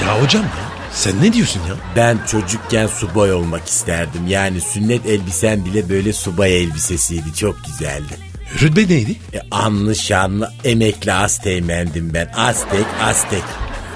Ya 0.06 0.22
hocam 0.22 0.42
ya, 0.42 0.48
sen 0.92 1.22
ne 1.22 1.32
diyorsun 1.32 1.60
ya? 1.68 1.74
Ben 1.96 2.18
çocukken 2.30 2.86
subay 2.86 3.32
olmak 3.32 3.68
isterdim. 3.68 4.26
Yani 4.28 4.60
sünnet 4.60 5.06
elbisen 5.06 5.64
bile 5.64 5.88
böyle 5.88 6.12
subay 6.12 6.62
elbisesiydi. 6.62 7.34
Çok 7.34 7.56
güzeldi. 7.66 8.12
Rütbe 8.62 8.80
neydi? 8.80 9.16
E, 9.34 9.40
anlı 9.50 9.96
şanlı 9.96 10.52
emekli 10.64 11.12
Asteğmendim 11.12 12.14
ben. 12.14 12.28
Aztek, 12.36 12.86
Aztek. 13.02 13.42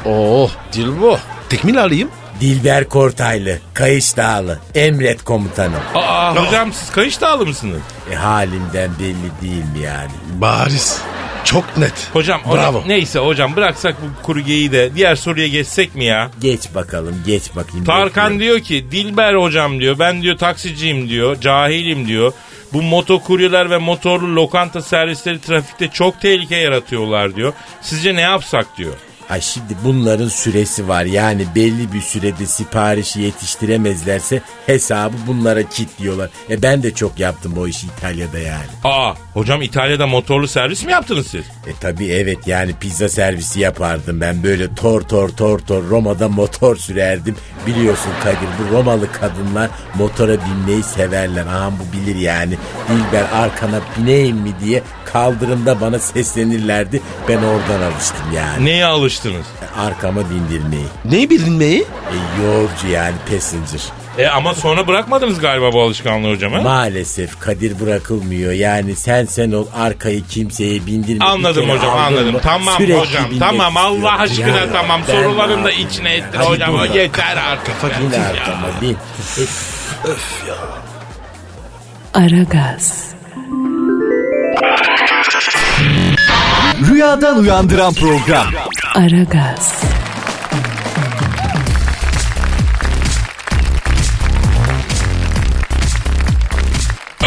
Oh, 0.04 0.50
Dilbo. 0.72 1.18
Tekmil 1.48 1.82
alayım. 1.82 2.10
Dilber 2.40 2.88
Kortaylı, 2.88 3.58
Kayış 3.74 4.16
Dağlı, 4.16 4.58
Emret 4.74 5.24
Komutanım. 5.24 5.80
Aa 5.94 6.36
hocam 6.36 6.72
siz 6.72 6.90
kayış 6.90 7.20
dağlı 7.20 7.46
mısınız? 7.46 7.80
E, 8.12 8.14
halimden 8.14 8.90
belli 9.00 9.30
değil 9.42 9.64
mi 9.64 9.78
yani? 9.84 10.10
Bariz. 10.40 10.98
Çok 11.46 11.76
net. 11.76 12.08
Hocam, 12.12 12.40
hocam 12.44 12.74
Bravo. 12.74 12.82
neyse 12.86 13.18
hocam 13.18 13.56
bıraksak 13.56 13.96
bu 14.02 14.22
kuru 14.22 14.40
geyiği 14.40 14.72
de 14.72 14.90
diğer 14.94 15.14
soruya 15.16 15.48
geçsek 15.48 15.94
mi 15.94 16.04
ya? 16.04 16.30
Geç 16.40 16.74
bakalım, 16.74 17.22
geç 17.26 17.56
bakayım. 17.56 17.84
Tarkan 17.84 18.30
bekliyorum. 18.30 18.40
diyor 18.40 18.60
ki 18.60 18.90
Dilber 18.90 19.34
hocam 19.34 19.80
diyor 19.80 19.98
ben 19.98 20.22
diyor 20.22 20.38
taksiciyim 20.38 21.08
diyor 21.08 21.40
cahilim 21.40 22.08
diyor. 22.08 22.32
Bu 22.72 22.82
motokuryeler 22.82 23.70
ve 23.70 23.78
motorlu 23.78 24.36
lokanta 24.36 24.82
servisleri 24.82 25.40
trafikte 25.40 25.88
çok 25.88 26.20
tehlike 26.20 26.56
yaratıyorlar 26.56 27.36
diyor. 27.36 27.52
Sizce 27.82 28.14
ne 28.14 28.20
yapsak 28.20 28.66
diyor. 28.78 28.94
Ay 29.30 29.40
şimdi 29.40 29.76
bunların 29.84 30.28
süresi 30.28 30.88
var. 30.88 31.04
Yani 31.04 31.46
belli 31.54 31.92
bir 31.92 32.00
sürede 32.00 32.46
siparişi 32.46 33.20
yetiştiremezlerse 33.20 34.42
hesabı 34.66 35.14
bunlara 35.26 35.62
kilitliyorlar. 35.62 36.30
E 36.50 36.62
ben 36.62 36.82
de 36.82 36.94
çok 36.94 37.18
yaptım 37.20 37.54
o 37.58 37.66
işi 37.66 37.86
İtalya'da 37.86 38.38
yani. 38.38 38.66
Aa 38.84 39.14
hocam 39.34 39.62
İtalya'da 39.62 40.06
motorlu 40.06 40.48
servis 40.48 40.84
mi 40.84 40.92
yaptınız 40.92 41.26
siz? 41.26 41.44
E 41.66 41.72
tabi 41.80 42.06
evet 42.06 42.46
yani 42.46 42.72
pizza 42.80 43.08
servisi 43.08 43.60
yapardım 43.60 44.20
ben 44.20 44.42
böyle 44.42 44.74
tor 44.74 45.00
tor 45.00 45.28
tor 45.28 45.58
tor 45.58 45.82
Roma'da 45.90 46.28
motor 46.28 46.76
sürerdim. 46.76 47.36
Biliyorsun 47.66 48.10
Kadir 48.24 48.48
bu 48.58 48.74
Romalı 48.76 49.12
kadınlar 49.12 49.70
motora 49.94 50.32
binmeyi 50.32 50.82
severler. 50.82 51.46
Aha 51.46 51.70
bu 51.72 51.96
bilir 51.96 52.16
yani. 52.16 52.54
Dilber 52.88 53.24
arkana 53.32 53.80
bineyim 53.98 54.36
mi 54.36 54.52
diye 54.64 54.82
kaldırımda 55.04 55.80
bana 55.80 55.98
seslenirlerdi. 55.98 57.02
Ben 57.28 57.38
oradan 57.38 57.82
alıştım 57.82 58.32
yani. 58.34 58.64
Neye 58.64 58.84
alıştınız? 58.84 59.15
E, 59.24 59.80
Arkama 59.80 60.20
bindirmeyi. 60.30 60.86
Ne 61.04 61.30
bilinmeyi? 61.30 61.80
E, 61.82 62.16
yolcu 62.46 62.88
yani 62.88 63.14
passenger. 63.30 63.80
E 64.18 64.26
ama 64.26 64.54
sonra 64.54 64.86
bırakmadınız 64.86 65.40
galiba 65.40 65.72
bu 65.72 65.82
alışkanlığı 65.82 66.30
hocam 66.30 66.52
ha? 66.52 66.60
Maalesef 66.60 67.40
Kadir 67.40 67.80
bırakılmıyor. 67.80 68.52
Yani 68.52 68.96
sen 68.96 69.24
sen 69.24 69.52
ol 69.52 69.66
arkayı 69.76 70.24
kimseye 70.26 70.86
bindirme. 70.86 71.24
Anladım 71.24 71.68
hocam 71.70 71.98
anladım. 71.98 72.32
mı 72.32 72.40
Tamam 72.42 72.74
sürekli 72.76 72.94
hocam 73.00 73.24
tamam 73.38 73.76
Allah 73.76 74.18
aşkına 74.18 74.48
Yani 74.56 74.72
tamam 74.72 75.00
ben 75.08 75.12
soruların 75.12 75.64
da 75.64 75.68
ne 75.70 75.76
içine 75.76 76.14
ettin 76.14 76.38
Hadi 76.38 76.46
hocam 76.48 76.72
buyur. 76.78 76.94
yeter 76.94 77.36
artık. 77.36 77.74
Bin 78.00 78.10
Ya. 78.18 78.24
arkama 78.26 78.68
bin. 78.80 78.96
Aragaz, 82.14 83.06
Rüyadan 86.90 87.38
uyandıran 87.38 87.94
program. 87.94 88.46
Aragaz, 88.96 89.82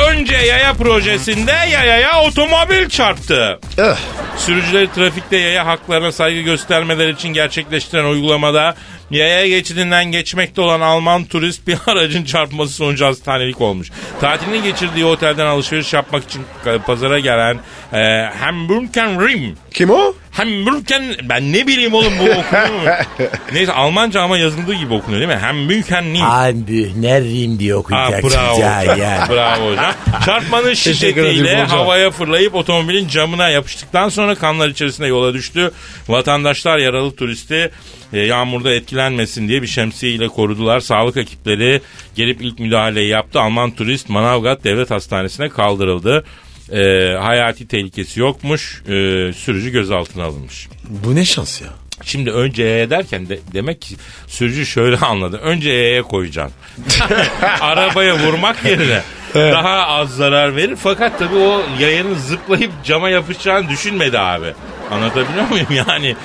Önce 0.10 0.36
yaya 0.36 0.74
projesinde 0.74 1.52
yayaya 1.52 2.22
otomobil 2.24 2.90
çarptı. 2.90 3.60
Eh, 3.78 3.98
Sürücüleri 4.38 4.92
trafikte 4.92 5.38
yaya 5.38 5.66
haklarına 5.66 6.12
saygı 6.12 6.42
göstermeleri 6.42 7.12
için 7.12 7.30
gerçekleştiren 7.30 8.06
uygulamada 8.06 8.76
yaya 9.12 9.48
geçidinden 9.48 10.06
geçmekte 10.06 10.62
olan 10.62 10.82
Alman 10.82 11.26
turist 11.26 11.68
bir 11.68 11.78
aracın 11.88 12.24
çarpması 12.24 12.74
sonucu 12.74 13.06
hastanelik 13.06 13.62
olmuş. 13.62 13.92
Tatilini 14.22 14.64
geçirdiği 14.64 15.06
otelden 15.06 15.46
alışveriş 15.46 15.94
yapmak 15.94 16.24
için 16.24 16.46
pazara 16.86 17.20
gelen 17.20 17.60
e, 17.94 18.30
Hamburger 18.40 19.10
Rim 19.10 19.58
kim 19.74 19.90
o? 19.90 20.14
Hamburgen 20.32 21.04
ben 21.24 21.54
ne 21.54 21.68
bileyim 21.68 21.94
oğlum 21.94 22.14
bu 22.20 22.24
okunuyor 22.24 22.70
mu? 22.70 22.90
Neyse 23.54 23.74
Almanca 23.74 24.22
ama 24.22 24.38
yazıldığı 24.38 24.74
gibi 24.74 24.94
okunuyor 24.94 25.22
değil 25.22 25.40
mi? 25.40 25.46
Hamburgen 25.46 26.14
nicht. 26.14 26.26
Abi 26.28 27.02
nereyim 27.02 27.60
diye 27.60 27.76
okuyacaksın 27.76 28.30
bravo. 28.30 28.60
ya. 28.60 28.84
yani. 28.84 29.30
bravo 29.30 29.72
hocam. 29.72 29.94
Çarpmanın 30.26 30.74
şiddetiyle 30.74 31.64
havaya 31.64 32.12
fırlayıp 32.12 32.56
otomobilin 32.56 33.08
camına 33.08 33.50
yapıştıktan 33.50 34.10
sonra 34.10 34.36
kanlar 34.36 34.70
içerisinde 34.70 35.08
yola 35.08 35.34
düştü. 35.34 35.72
Vatandaşlar 36.08 36.78
yaralı 36.78 37.16
turisti 37.16 37.72
e, 38.14 38.20
yağmurda 38.20 38.74
etkilenmesin 38.74 39.48
diye 39.48 39.62
bir 39.62 39.68
şemsiye 39.68 40.12
ile 40.12 40.28
korudular. 40.28 40.80
Sağlık 40.80 41.18
ekipleri 41.18 41.82
gelip 42.16 42.42
ilk 42.42 42.60
müdahaleyi 42.60 43.10
yaptı. 43.10 43.42
Alman 43.42 43.72
turist 43.72 44.10
Manavgat 44.10 44.64
Devlet 44.64 44.92
Hastanesi'ne 44.92 45.50
kaldırıldı. 45.50 46.26
E, 46.72 47.14
hayati 47.18 47.68
tehlikesi 47.68 48.20
yokmuş. 48.20 48.82
E, 48.88 48.92
sürücü 49.34 49.70
gözaltına 49.70 50.24
alınmış. 50.24 50.68
Bu 50.90 51.16
ne 51.16 51.26
şans 51.26 51.62
ya? 51.62 51.68
Şimdi 52.04 52.32
önce 52.32 52.64
E'ye 52.64 52.90
derken 52.90 53.30
de, 53.30 53.40
demek 53.54 53.82
ki 53.82 53.96
sürücü 54.28 54.66
şöyle 54.66 54.98
anladı. 55.06 55.38
Önce 55.38 55.70
E'ye 55.72 56.02
koyacaksın. 56.02 56.56
Arabaya 57.62 58.18
vurmak 58.20 58.66
yerine 58.66 59.02
daha 59.36 59.88
az 59.88 60.16
zarar 60.16 60.56
verir. 60.56 60.76
Fakat 60.76 61.20
tabii 61.20 61.36
o 61.36 61.62
yayanın 61.80 62.16
zıplayıp 62.16 62.72
cama 62.84 63.10
yapışacağını 63.10 63.70
düşünmedi 63.70 64.20
abi. 64.20 64.54
Anlatabiliyor 64.92 65.50
muyum? 65.50 65.68
Yani 65.88 66.16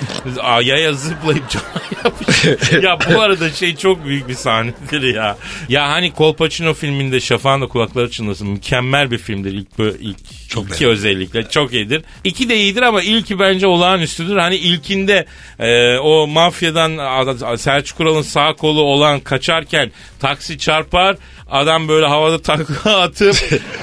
a- 0.41 0.63
yaya 0.63 0.93
zıplayıp 0.93 1.45
ya 2.83 2.99
bu 3.15 3.21
arada 3.21 3.51
şey 3.51 3.77
çok 3.77 4.05
büyük 4.05 4.29
bir 4.29 4.35
sahnedir 4.35 5.15
ya. 5.15 5.37
Ya 5.69 5.89
hani 5.89 6.13
Kolpaçino 6.13 6.75
filminde 6.75 7.21
Şafağın 7.21 7.61
da 7.61 7.67
kulakları 7.67 8.11
çınlasın. 8.11 8.49
Mükemmel 8.49 9.11
bir 9.11 9.19
filmdir. 9.19 9.53
İlk, 9.53 9.69
bö- 9.79 9.99
ilk 10.01 10.49
Çok 10.49 10.69
iki 10.69 10.89
özellikle 10.89 11.49
çok 11.51 11.73
iyidir. 11.73 12.03
İki 12.25 12.49
de 12.49 12.57
iyidir 12.57 12.83
ama 12.83 13.03
ilki 13.03 13.39
bence 13.39 13.67
olağanüstüdür. 13.67 14.37
Hani 14.37 14.57
ilkinde 14.57 15.27
e, 15.59 15.99
o 15.99 16.27
mafyadan 16.27 17.57
Selçuk 17.57 18.01
Ural'ın 18.01 18.23
sağ 18.23 18.53
kolu 18.53 18.81
olan 18.83 19.21
kaçarken 19.21 19.91
taksi 20.21 20.59
çarpar. 20.59 21.17
Adam 21.51 21.89
böyle 21.89 22.07
havada 22.07 22.43
takla 22.43 22.97
atıp 23.03 23.37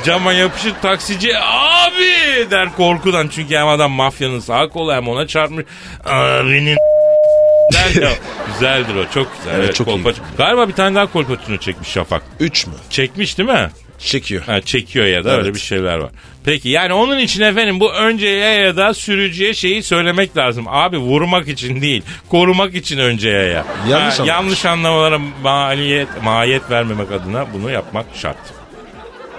cama 0.06 0.34
yapışır 0.34 0.74
taksici 0.82 1.38
abi 1.38 2.52
der 2.52 2.76
korkudan. 2.78 3.28
Çünkü 3.28 3.56
hem 3.56 3.68
adam 3.68 3.92
mafyanın 3.92 4.40
sağ 4.40 4.68
kolu 4.68 4.94
hem 4.94 5.08
ona 5.08 5.28
çarpmış. 5.28 5.66
Abinin 6.06 6.78
der 7.74 8.02
ya. 8.02 8.10
Güzeldir 8.54 8.96
o 8.96 9.04
çok 9.14 9.38
güzel. 9.38 9.56
Evet, 9.56 9.66
Evet, 9.66 9.76
çok 9.76 9.88
iyi. 9.88 9.92
Kolpaçino. 9.92 10.26
Galiba 10.38 10.68
bir 10.68 10.74
tane 10.74 10.96
daha 10.96 11.06
kolpaçino 11.12 11.58
çekmiş 11.58 11.90
Şafak. 11.90 12.24
Üç 12.40 12.68
mü? 12.68 12.74
Çekmiş 12.90 13.38
değil 13.38 13.50
mi? 13.50 13.70
Çekiyor. 14.06 14.44
Ha, 14.46 14.62
çekiyor 14.62 15.06
ya 15.06 15.24
da 15.26 15.30
Evet. 15.34 15.40
öyle 15.46 15.54
bir 15.56 15.60
şeyler 15.60 15.98
var. 15.98 16.10
Peki 16.46 16.70
yani 16.70 16.94
onun 16.94 17.18
için 17.20 17.42
efendim 17.42 17.80
bu 17.80 17.94
önceye 17.94 18.54
ya 18.62 18.78
da 18.78 18.94
sürücüye 18.94 19.54
şeyi 19.54 19.84
söylemek 19.84 20.38
lazım. 20.38 20.66
Abi 20.68 20.98
vurmak 20.98 21.48
için 21.48 21.82
değil 21.82 22.04
korumak 22.30 22.76
için 22.76 22.98
önceye 22.98 23.44
ya. 23.46 23.66
Yanlış 23.90 24.20
Ha, 24.20 24.24
yanlış 24.26 24.66
anlamalara 24.66 25.20
maliyet, 25.44 26.08
mahiyet 26.24 26.70
vermemek 26.72 27.12
adına 27.12 27.46
bunu 27.54 27.72
yapmak 27.72 28.06
şart. 28.16 28.38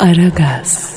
Aragaz, 0.00 0.96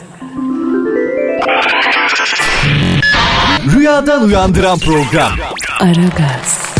Rüyadan 3.76 4.24
uyandıran 4.24 4.80
program. 4.80 5.32
Aragaz, 5.80 6.75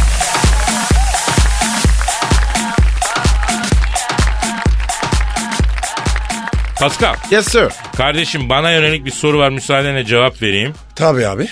Pascal 6.80 7.16
Yes 7.32 7.48
sir. 7.48 7.68
kardeşim 7.98 8.50
bana 8.50 8.72
yönelik 8.72 9.06
bir 9.06 9.12
soru 9.12 9.40
var 9.40 9.50
müsaadenle 9.50 10.06
cevap 10.06 10.42
vereyim. 10.42 10.74
Tabii 10.96 11.28
abi. 11.28 11.48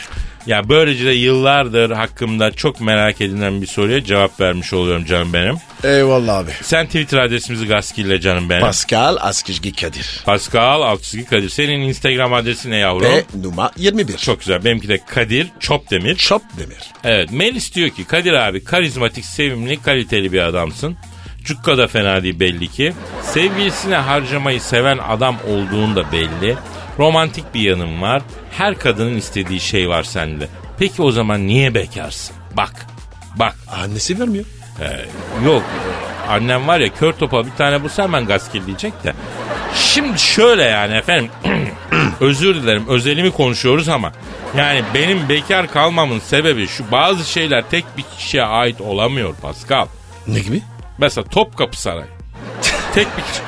Ya 0.47 0.69
böylece 0.69 1.05
de 1.05 1.11
yıllardır 1.11 1.91
hakkımda 1.91 2.51
çok 2.51 2.81
merak 2.81 3.21
edilen 3.21 3.61
bir 3.61 3.67
soruya 3.67 4.03
cevap 4.03 4.39
vermiş 4.39 4.73
oluyorum 4.73 5.05
canım 5.05 5.33
benim. 5.33 5.55
Eyvallah 5.83 6.37
abi. 6.37 6.51
Sen 6.61 6.85
Twitter 6.85 7.17
adresimizi 7.17 7.67
gaskille 7.67 8.21
canım 8.21 8.49
benim. 8.49 8.61
Pascal 8.61 9.17
Askizgi 9.19 9.75
Kadir. 9.75 10.21
Pascal 10.25 10.81
Altçizgi 10.81 11.25
Kadir. 11.25 11.49
Senin 11.49 11.81
Instagram 11.81 12.33
adresi 12.33 12.71
ne 12.71 12.77
yavrum? 12.77 13.05
Ve 13.11 13.23
numara 13.43 13.71
21. 13.77 14.17
Çok 14.17 14.39
güzel. 14.39 14.63
Benimki 14.65 14.87
de 14.89 14.99
Kadir 15.05 15.47
Çopdemir. 15.59 16.15
Çop 16.15 16.41
demir. 16.59 16.79
Evet 17.03 17.31
Melis 17.31 17.75
diyor 17.75 17.89
ki 17.89 18.03
Kadir 18.05 18.33
abi 18.33 18.63
karizmatik, 18.63 19.25
sevimli, 19.25 19.81
kaliteli 19.81 20.31
bir 20.33 20.39
adamsın. 20.41 20.97
Cukka 21.43 21.77
da 21.77 21.87
fena 21.87 22.23
değil 22.23 22.39
belli 22.39 22.67
ki. 22.67 22.93
Sevgilisine 23.21 23.95
harcamayı 23.95 24.61
seven 24.61 24.97
adam 24.97 25.35
olduğun 25.47 25.95
da 25.95 26.11
belli. 26.11 26.55
Romantik 26.99 27.53
bir 27.53 27.61
yanın 27.61 28.01
var. 28.01 28.21
Her 28.51 28.75
kadının 28.79 29.17
istediği 29.17 29.59
şey 29.59 29.89
var 29.89 30.03
sende. 30.03 30.47
Peki 30.79 31.01
o 31.01 31.11
zaman 31.11 31.47
niye 31.47 31.73
bekarsın? 31.73 32.35
Bak, 32.57 32.85
bak. 33.35 33.55
Annesi 33.71 34.19
vermiyor. 34.19 34.45
Yok 35.45 35.63
annem 36.29 36.67
var 36.67 36.79
ya 36.79 36.93
kör 36.93 37.13
topa 37.13 37.45
bir 37.45 37.51
tane 37.51 37.83
bulsa 37.83 38.03
hemen 38.03 38.25
gaz 38.25 38.53
diyecek 38.53 39.03
de. 39.03 39.13
Şimdi 39.75 40.19
şöyle 40.19 40.63
yani 40.63 40.93
efendim 40.93 41.31
özür 42.19 42.55
dilerim 42.55 42.87
özelimi 42.87 43.31
konuşuyoruz 43.31 43.89
ama 43.89 44.11
yani 44.57 44.83
benim 44.93 45.29
bekar 45.29 45.71
kalmamın 45.71 46.19
sebebi 46.19 46.67
şu 46.67 46.91
bazı 46.91 47.31
şeyler 47.31 47.69
tek 47.69 47.85
bir 47.97 48.03
kişiye 48.17 48.43
ait 48.43 48.81
olamıyor 48.81 49.35
Pascal. 49.35 49.87
Ne 50.27 50.39
gibi? 50.39 50.61
Mesela 51.03 51.27
Topkapı 51.27 51.81
Sarayı. 51.81 52.07
tek 52.93 53.07
bir 53.17 53.23
kişi. 53.23 53.41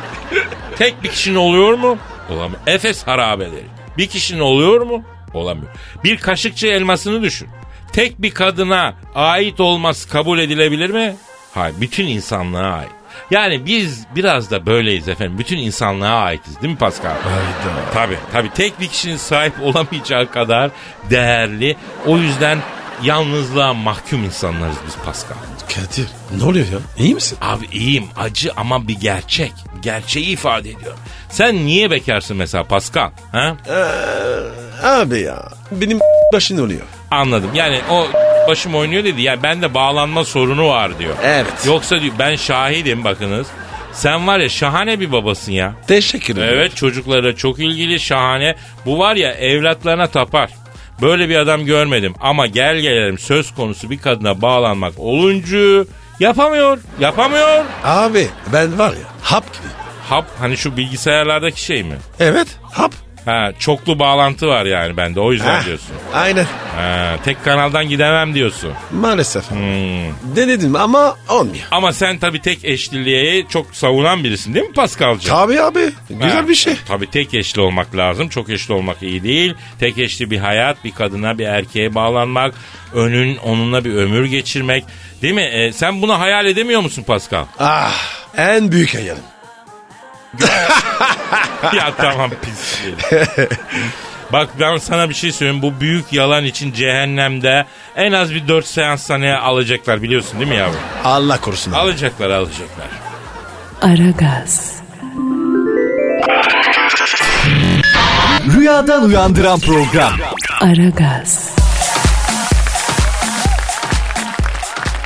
Tek 0.77 1.03
bir 1.03 1.09
kişinin 1.09 1.35
oluyor 1.35 1.73
mu? 1.73 1.97
Olamıyor. 2.29 2.61
Efes 2.67 3.07
harabeleri. 3.07 3.65
Bir 3.97 4.07
kişinin 4.07 4.39
oluyor 4.39 4.81
mu? 4.81 5.03
Olamıyor. 5.33 5.67
Bir 6.03 6.17
kaşıkçı 6.17 6.67
elmasını 6.67 7.21
düşün. 7.21 7.47
Tek 7.93 8.21
bir 8.21 8.31
kadına 8.31 8.93
ait 9.15 9.59
olması 9.59 10.09
kabul 10.09 10.39
edilebilir 10.39 10.89
mi? 10.89 11.15
Hayır. 11.53 11.75
Bütün 11.81 12.07
insanlığa 12.07 12.73
ait. 12.73 12.89
Yani 13.31 13.65
biz 13.65 14.05
biraz 14.15 14.51
da 14.51 14.65
böyleyiz 14.65 15.09
efendim. 15.09 15.37
Bütün 15.37 15.57
insanlığa 15.57 16.23
aitiz 16.23 16.61
değil 16.61 16.73
mi 16.73 16.79
Pascal? 16.79 17.09
Hayda. 17.09 17.91
Tabii 17.93 18.17
tabii 18.31 18.49
tek 18.49 18.79
bir 18.79 18.87
kişinin 18.87 19.17
sahip 19.17 19.53
olamayacağı 19.61 20.31
kadar 20.31 20.71
değerli. 21.09 21.75
O 22.05 22.17
yüzden 22.17 22.59
yalnızlığa 23.03 23.73
mahkum 23.73 24.23
insanlarız 24.23 24.75
biz 24.87 24.95
Pascal. 25.05 25.35
Kadir 25.75 26.07
ne 26.37 26.43
oluyor 26.43 26.65
ya? 26.65 26.79
İyi 26.97 27.15
misin? 27.15 27.37
Abi 27.41 27.65
iyiyim 27.71 28.05
acı 28.17 28.51
ama 28.57 28.87
bir 28.87 28.99
gerçek. 28.99 29.53
Gerçeği 29.81 30.25
ifade 30.25 30.69
ediyor. 30.69 30.93
Sen 31.29 31.55
niye 31.55 31.91
bekarsın 31.91 32.37
mesela 32.37 32.63
Pascal? 32.63 33.09
Ha? 33.31 33.55
Abi 34.83 35.19
ya. 35.21 35.49
Benim 35.71 35.99
başın 36.33 36.57
oluyor. 36.57 36.81
Anladım. 37.11 37.49
Yani 37.53 37.81
o 37.91 38.07
başım 38.47 38.75
oynuyor 38.75 39.03
dedi. 39.03 39.21
Yani 39.21 39.43
bende 39.43 39.73
bağlanma 39.73 40.23
sorunu 40.25 40.67
var 40.67 40.99
diyor. 40.99 41.15
Evet. 41.23 41.65
Yoksa 41.65 42.01
diyor 42.01 42.13
ben 42.19 42.35
şahidim 42.35 43.03
bakınız. 43.03 43.47
Sen 43.93 44.27
var 44.27 44.39
ya 44.39 44.49
şahane 44.49 44.99
bir 44.99 45.11
babasın 45.11 45.51
ya. 45.51 45.73
Teşekkür 45.87 46.37
ederim. 46.37 46.53
Evet 46.57 46.75
çocuklara 46.75 47.35
çok 47.35 47.59
ilgili 47.59 47.99
şahane. 47.99 48.55
Bu 48.85 48.99
var 48.99 49.15
ya 49.15 49.31
evlatlarına 49.31 50.07
tapar. 50.07 50.49
Böyle 51.01 51.29
bir 51.29 51.35
adam 51.35 51.65
görmedim 51.65 52.13
ama 52.21 52.47
gel 52.47 52.77
gelelim 52.79 53.17
söz 53.17 53.55
konusu 53.55 53.89
bir 53.89 53.97
kadına 53.97 54.41
bağlanmak 54.41 54.93
olunca 54.97 55.85
yapamıyor. 56.19 56.77
Yapamıyor. 56.99 57.65
Abi 57.83 58.27
ben 58.53 58.79
var 58.79 58.91
ya 58.91 59.07
hap 59.21 59.53
gibi. 59.53 59.63
Hap 60.09 60.25
hani 60.39 60.57
şu 60.57 60.77
bilgisayarlardaki 60.77 61.61
şey 61.63 61.83
mi? 61.83 61.97
Evet 62.19 62.47
hap. 62.61 62.91
Ha 63.25 63.51
çoklu 63.59 63.99
bağlantı 63.99 64.47
var 64.47 64.65
yani 64.65 64.97
bende 64.97 65.19
o 65.19 65.31
yüzden 65.31 65.59
Heh, 65.59 65.65
diyorsun. 65.65 65.95
Aynen. 66.13 66.45
Ha, 66.75 67.15
tek 67.25 67.43
kanaldan 67.43 67.89
gidemem 67.89 68.35
diyorsun. 68.35 68.71
Maalesef. 68.91 69.51
Hmm. 69.51 70.35
Denedim 70.35 70.75
ama 70.75 71.17
olmuyor. 71.29 71.63
Ama 71.71 71.93
sen 71.93 72.17
tabii 72.19 72.41
tek 72.41 72.65
eşliliği 72.65 73.45
çok 73.49 73.75
savunan 73.75 74.23
birisin 74.23 74.53
değil 74.53 74.65
mi 74.65 74.73
Paskal'cığım? 74.73 75.35
Tabii 75.35 75.61
abi. 75.61 75.89
Güzel 76.09 76.31
Ha, 76.31 76.47
bir 76.47 76.55
şey. 76.55 76.75
Tabii 76.87 77.09
tek 77.11 77.33
eşli 77.33 77.61
olmak 77.61 77.95
lazım. 77.95 78.29
Çok 78.29 78.49
eşli 78.49 78.73
olmak 78.73 79.03
iyi 79.03 79.23
değil. 79.23 79.53
Tek 79.79 79.97
eşli 79.97 80.31
bir 80.31 80.37
hayat, 80.37 80.83
bir 80.83 80.91
kadına, 80.91 81.37
bir 81.37 81.45
erkeğe 81.45 81.95
bağlanmak, 81.95 82.53
önün 82.93 83.37
onunla 83.37 83.85
bir 83.85 83.93
ömür 83.93 84.25
geçirmek. 84.25 84.83
Değil 85.21 85.33
mi? 85.33 85.41
E, 85.41 85.71
sen 85.71 86.01
bunu 86.01 86.19
hayal 86.19 86.45
edemiyor 86.45 86.81
musun 86.81 87.03
Pascal? 87.07 87.45
Ah 87.59 87.93
en 88.37 88.71
büyük 88.71 88.93
hayalim. 88.95 89.23
Ya 91.73 91.93
tamam 91.97 92.31
pis. 92.41 92.79
Bak 94.33 94.49
ben 94.59 94.77
sana 94.77 95.09
bir 95.09 95.13
şey 95.13 95.31
söyleyeyim. 95.31 95.61
Bu 95.61 95.79
büyük 95.81 96.13
yalan 96.13 96.45
için 96.45 96.73
cehennemde 96.73 97.65
en 97.95 98.11
az 98.11 98.33
bir 98.33 98.47
dört 98.47 98.65
seans 98.67 99.03
sana 99.03 99.39
alacaklar 99.39 100.01
biliyorsun 100.01 100.39
değil 100.39 100.51
mi 100.51 100.57
yavrum? 100.57 100.79
Allah 101.03 101.41
korusun. 101.41 101.71
abi. 101.71 101.77
Alacaklar 101.79 102.29
alacaklar. 102.29 102.87
Aragaz, 103.81 104.75
Rüyadan 108.57 109.03
uyandıran 109.03 109.59
program. 109.59 110.13
Aragaz, 110.61 111.49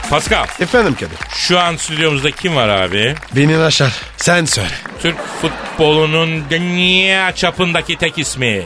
Pascal 0.09 0.45
Efendim 0.59 0.93
Kadir. 0.93 1.17
şu 1.35 1.59
an 1.59 1.75
stüdyomuzda 1.75 2.31
kim 2.31 2.55
var 2.55 2.69
abi? 2.69 3.15
Beni 3.35 3.57
aşar. 3.57 3.91
Sen 4.17 4.45
söyle. 4.45 4.69
Türk 5.01 5.15
futbolunun 5.41 6.43
dünya 6.49 7.35
çapındaki 7.35 7.97
tek 7.97 8.17
ismi. 8.17 8.63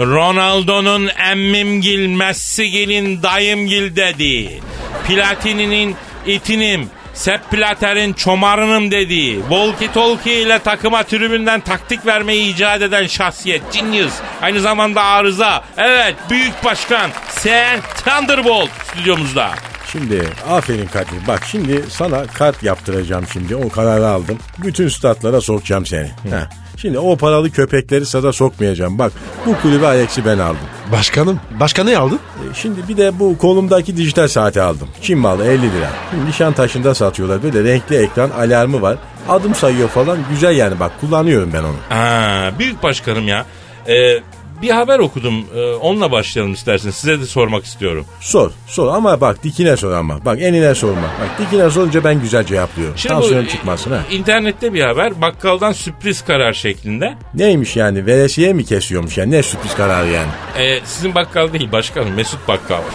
Ronaldo'nun 0.00 1.08
emmimgil, 1.30 2.06
Messi'gilin 2.06 3.22
dayımgil 3.22 3.96
dedi. 3.96 4.60
Platini'nin 5.08 5.96
itinim, 6.26 6.90
Sepp 7.14 7.50
Platter'in 7.50 8.12
çomarınım 8.12 8.90
dediği, 8.90 9.40
Volki 9.50 9.92
Tolki 9.92 10.32
ile 10.32 10.58
takıma 10.58 11.02
tribünden 11.02 11.60
taktik 11.60 12.06
vermeyi 12.06 12.54
icat 12.54 12.82
eden 12.82 13.06
şahsiyet, 13.06 13.62
genius, 13.72 14.12
aynı 14.42 14.60
zamanda 14.60 15.02
arıza. 15.02 15.64
Evet, 15.76 16.14
büyük 16.30 16.64
başkan, 16.64 17.10
Sen 17.28 17.80
Thunderbolt 18.04 18.70
stüdyomuzda. 18.92 19.50
Şimdi 19.98 20.22
aferin 20.48 20.86
Kadir. 20.86 21.26
Bak 21.28 21.42
şimdi 21.46 21.82
sana 21.88 22.26
kart 22.26 22.62
yaptıracağım 22.62 23.24
şimdi. 23.32 23.56
O 23.56 23.68
kararı 23.68 24.06
aldım. 24.08 24.38
Bütün 24.58 24.88
statlara 24.88 25.40
sokacağım 25.40 25.86
seni. 25.86 26.06
Heh. 26.06 26.48
Şimdi 26.76 26.98
o 26.98 27.16
paralı 27.16 27.50
köpekleri 27.50 28.06
sada 28.06 28.32
sokmayacağım. 28.32 28.98
Bak 28.98 29.12
bu 29.46 29.56
kulübe 29.62 29.86
Alex'i 29.86 30.24
ben 30.24 30.38
aldım. 30.38 30.58
Başkanım. 30.92 31.40
Başka 31.60 31.84
ne 31.84 31.98
aldın? 31.98 32.18
E, 32.50 32.54
Şimdi 32.54 32.88
bir 32.88 32.96
de 32.96 33.18
bu 33.18 33.38
kolumdaki 33.38 33.96
dijital 33.96 34.28
saati 34.28 34.60
aldım. 34.62 34.88
Çin 35.02 35.18
malı 35.18 35.44
50 35.46 35.62
lira. 35.62 35.88
Şimdi 36.10 36.26
Nişantaşı'nda 36.26 36.94
satıyorlar. 36.94 37.42
Böyle 37.42 37.64
renkli 37.64 37.96
ekran 37.96 38.30
alarmı 38.30 38.82
var. 38.82 38.96
Adım 39.28 39.54
sayıyor 39.54 39.88
falan. 39.88 40.18
Güzel 40.30 40.56
yani 40.56 40.80
bak 40.80 40.92
kullanıyorum 41.00 41.50
ben 41.52 41.62
onu. 41.62 41.98
Aa, 41.98 42.58
büyük 42.58 42.82
başkanım 42.82 43.28
ya. 43.28 43.46
Ee, 43.88 44.20
bir 44.62 44.70
haber 44.70 44.98
okudum. 44.98 45.44
Ee, 45.56 45.72
onunla 45.74 46.12
başlayalım 46.12 46.52
isterseniz. 46.52 46.94
Size 46.94 47.20
de 47.20 47.26
sormak 47.26 47.64
istiyorum. 47.64 48.06
Sor 48.20 48.50
sor 48.66 48.94
ama 48.94 49.20
bak 49.20 49.44
dikine 49.44 49.76
sor 49.76 49.92
ama. 49.92 50.24
Bak 50.24 50.42
enine 50.42 50.74
sorma. 50.74 51.02
Bak 51.02 51.38
dikine 51.38 51.70
sorunca 51.70 52.04
ben 52.04 52.20
güzel 52.20 52.44
cevaplıyorum. 52.44 52.98
Şimdi 52.98 53.14
Tansiyon 53.14 53.44
bu, 53.44 53.48
çıkmasın 53.48 53.90
ha. 53.90 54.00
e, 54.10 54.14
internette 54.14 54.74
bir 54.74 54.82
haber 54.82 55.20
bakkaldan 55.20 55.72
sürpriz 55.72 56.24
karar 56.24 56.52
şeklinde. 56.52 57.14
Neymiş 57.34 57.76
yani 57.76 58.06
veresiye 58.06 58.52
mi 58.52 58.64
kesiyormuş 58.64 59.18
yani 59.18 59.30
ne 59.30 59.42
sürpriz 59.42 59.74
kararı 59.74 60.08
yani. 60.10 60.28
Ee, 60.58 60.80
sizin 60.84 61.14
bakkal 61.14 61.52
değil 61.52 61.72
başkanım 61.72 62.14
Mesut 62.14 62.48
Bakkal. 62.48 62.80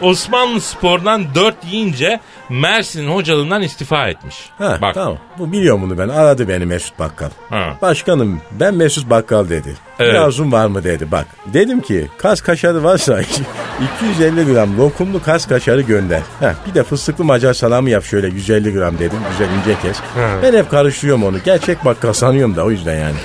Osmanlı 0.00 0.60
Spor'dan 0.60 1.34
4 1.34 1.54
yiyince 1.70 2.20
Mersin 2.48 3.08
hocalığından 3.08 3.62
istifa 3.62 4.08
etmiş. 4.08 4.36
Ha, 4.58 4.78
Bak 4.82 4.94
tamam. 4.94 5.18
Bu 5.38 5.52
biliyor 5.52 5.80
bunu 5.80 5.98
ben. 5.98 6.08
Aradı 6.08 6.48
beni 6.48 6.66
Mesut 6.66 6.98
Bakkal. 6.98 7.30
Ha. 7.50 7.76
Başkanım 7.82 8.40
ben 8.52 8.74
Mesut 8.74 9.10
Bakkal 9.10 9.48
dedi. 9.48 9.76
Evet. 9.98 10.14
Bir 10.14 10.18
arzun 10.18 10.52
var 10.52 10.66
mı 10.66 10.84
dedi. 10.84 11.10
Bak 11.12 11.26
dedim 11.46 11.80
ki 11.80 12.08
kas 12.18 12.40
kaşarı 12.40 12.84
varsa 12.84 13.20
250 14.00 14.52
gram 14.52 14.78
lokumlu 14.78 15.22
kas 15.22 15.46
kaşarı 15.46 15.80
gönder. 15.80 16.20
Ha, 16.40 16.54
bir 16.68 16.74
de 16.74 16.82
fıstıklı 16.82 17.24
macar 17.24 17.54
salamı 17.54 17.90
yap 17.90 18.04
şöyle 18.04 18.26
150 18.28 18.72
gram 18.72 18.98
dedim. 18.98 19.18
Güzel 19.30 19.48
ince 19.54 19.80
kes. 19.82 19.96
Ben 20.42 20.52
hep 20.58 20.70
karıştırıyorum 20.70 21.24
onu. 21.24 21.36
Gerçek 21.44 21.84
bakkal 21.84 22.12
sanıyorum 22.12 22.56
da 22.56 22.64
o 22.64 22.70
yüzden 22.70 22.98
yani. 23.00 23.16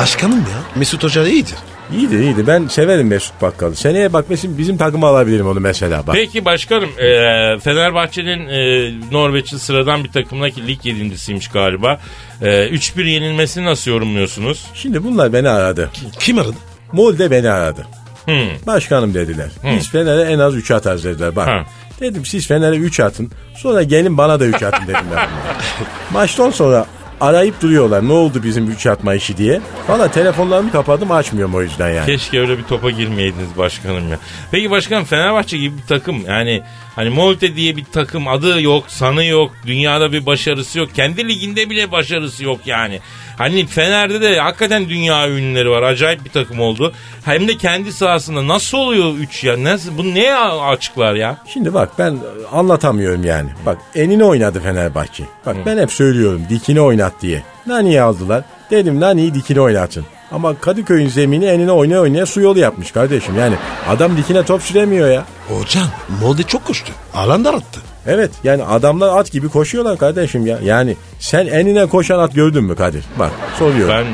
Başkanım 0.00 0.38
ya. 0.38 0.44
Mesut 0.76 1.04
Hoca 1.04 1.26
iyidir. 1.26 1.54
İyiydi 1.92 2.14
iyiydi. 2.14 2.46
Ben 2.46 2.66
severim 2.66 3.06
Mesut 3.06 3.42
Bakkal'ı. 3.42 3.74
Seneye 3.74 4.12
bak 4.12 4.24
mesela 4.28 4.58
bizim 4.58 4.76
takıma 4.76 5.08
alabilirim 5.08 5.46
onu 5.46 5.60
mesela. 5.60 6.06
Bak. 6.06 6.14
Peki 6.14 6.44
başkanım 6.44 6.90
e, 6.98 7.58
Fenerbahçe'nin 7.58 8.48
e, 8.48 8.92
Norveç'in 9.12 9.56
sıradan 9.56 10.04
bir 10.04 10.12
takımdaki 10.12 10.66
lig 10.66 10.86
yedincisiymiş 10.86 11.48
galiba. 11.48 12.00
E, 12.42 12.46
3-1 12.46 13.04
yenilmesini 13.08 13.64
nasıl 13.64 13.90
yorumluyorsunuz? 13.90 14.66
Şimdi 14.74 15.04
bunlar 15.04 15.32
beni 15.32 15.48
aradı. 15.48 15.90
Kim 16.18 16.38
aradı? 16.38 16.56
Molde 16.92 17.30
beni 17.30 17.50
aradı. 17.50 17.86
Hmm. 18.24 18.66
Başkanım 18.66 19.14
dediler. 19.14 19.48
Biz 19.64 19.90
Fener'e 19.90 20.22
en 20.22 20.38
az 20.38 20.54
3 20.54 20.70
atarız 20.70 21.04
dediler. 21.04 21.36
Bak. 21.36 21.48
Ha. 21.48 21.64
Dedim 22.00 22.24
siz 22.24 22.46
Fener'e 22.46 22.76
3 22.76 23.00
atın. 23.00 23.30
Sonra 23.56 23.82
gelin 23.82 24.18
bana 24.18 24.40
da 24.40 24.46
3 24.46 24.62
atın 24.62 24.82
dediler. 24.82 25.04
bunlar. 25.10 25.28
Maçtan 26.12 26.50
sonra 26.50 26.86
arayıp 27.20 27.62
duruyorlar. 27.62 28.08
Ne 28.08 28.12
oldu 28.12 28.42
bizim 28.42 28.70
3 28.70 28.86
atma 28.86 29.14
işi 29.14 29.36
diye. 29.36 29.60
Valla 29.88 30.10
telefonlarımı 30.10 30.72
kapadım 30.72 31.10
açmıyorum 31.12 31.54
o 31.54 31.62
yüzden 31.62 31.90
yani. 31.90 32.06
Keşke 32.06 32.40
öyle 32.40 32.58
bir 32.58 32.62
topa 32.62 32.90
girmeyeydiniz 32.90 33.58
başkanım 33.58 34.10
ya. 34.10 34.18
Peki 34.50 34.70
başkanım 34.70 35.04
Fenerbahçe 35.04 35.58
gibi 35.58 35.76
bir 35.76 35.86
takım 35.88 36.24
yani 36.26 36.62
hani 36.96 37.10
Molde 37.10 37.56
diye 37.56 37.76
bir 37.76 37.84
takım 37.84 38.28
adı 38.28 38.62
yok, 38.62 38.84
sanı 38.88 39.24
yok, 39.24 39.52
dünyada 39.66 40.12
bir 40.12 40.26
başarısı 40.26 40.78
yok. 40.78 40.94
Kendi 40.94 41.28
liginde 41.28 41.70
bile 41.70 41.92
başarısı 41.92 42.44
yok 42.44 42.60
yani. 42.66 43.00
Hani 43.40 43.66
Fener'de 43.66 44.20
de 44.20 44.40
hakikaten 44.40 44.88
dünya 44.88 45.30
ünlüleri 45.30 45.70
var. 45.70 45.82
Acayip 45.82 46.24
bir 46.24 46.30
takım 46.30 46.60
oldu. 46.60 46.92
Hem 47.24 47.48
de 47.48 47.56
kendi 47.56 47.92
sahasında 47.92 48.48
nasıl 48.48 48.78
oluyor 48.78 49.14
3 49.14 49.44
ya? 49.44 49.64
Nasıl 49.64 49.98
bu 49.98 50.14
neye 50.14 50.36
açıklar 50.36 51.14
ya? 51.14 51.36
Şimdi 51.46 51.74
bak 51.74 51.88
ben 51.98 52.18
anlatamıyorum 52.52 53.24
yani. 53.24 53.50
Bak 53.66 53.78
enine 53.94 54.24
oynadı 54.24 54.60
Fenerbahçe. 54.60 55.24
Bak 55.46 55.56
ben 55.66 55.78
hep 55.78 55.92
söylüyorum 55.92 56.42
dikine 56.48 56.80
oynat 56.80 57.12
diye. 57.22 57.42
Nani'yi 57.66 58.02
aldılar. 58.02 58.44
Dedim 58.70 59.00
Nani'yi 59.00 59.34
dikine 59.34 59.60
oynatın. 59.60 60.04
Ama 60.32 60.54
Kadıköy'ün 60.54 61.08
zemini 61.08 61.44
enine 61.44 61.72
oynaya 61.72 62.00
oynaya 62.00 62.26
su 62.26 62.40
yolu 62.40 62.58
yapmış 62.58 62.92
kardeşim. 62.92 63.38
Yani 63.38 63.54
adam 63.88 64.16
dikine 64.16 64.42
top 64.42 64.62
süremiyor 64.62 65.10
ya. 65.10 65.24
Hocam 65.48 65.88
Molde 66.22 66.42
çok 66.42 66.64
koştu. 66.64 66.92
Alan 67.14 67.44
da 67.44 67.50
attı. 67.50 67.80
Evet 68.06 68.30
yani 68.44 68.64
adamlar 68.64 69.18
at 69.18 69.32
gibi 69.32 69.48
koşuyorlar 69.48 69.98
kardeşim 69.98 70.46
ya. 70.46 70.58
Yani 70.62 70.96
sen 71.18 71.46
enine 71.46 71.86
koşan 71.86 72.18
at 72.18 72.34
gördün 72.34 72.64
mü 72.64 72.76
Kadir? 72.76 73.04
Bak 73.18 73.30
soruyorum. 73.58 73.94
Ben 73.94 74.06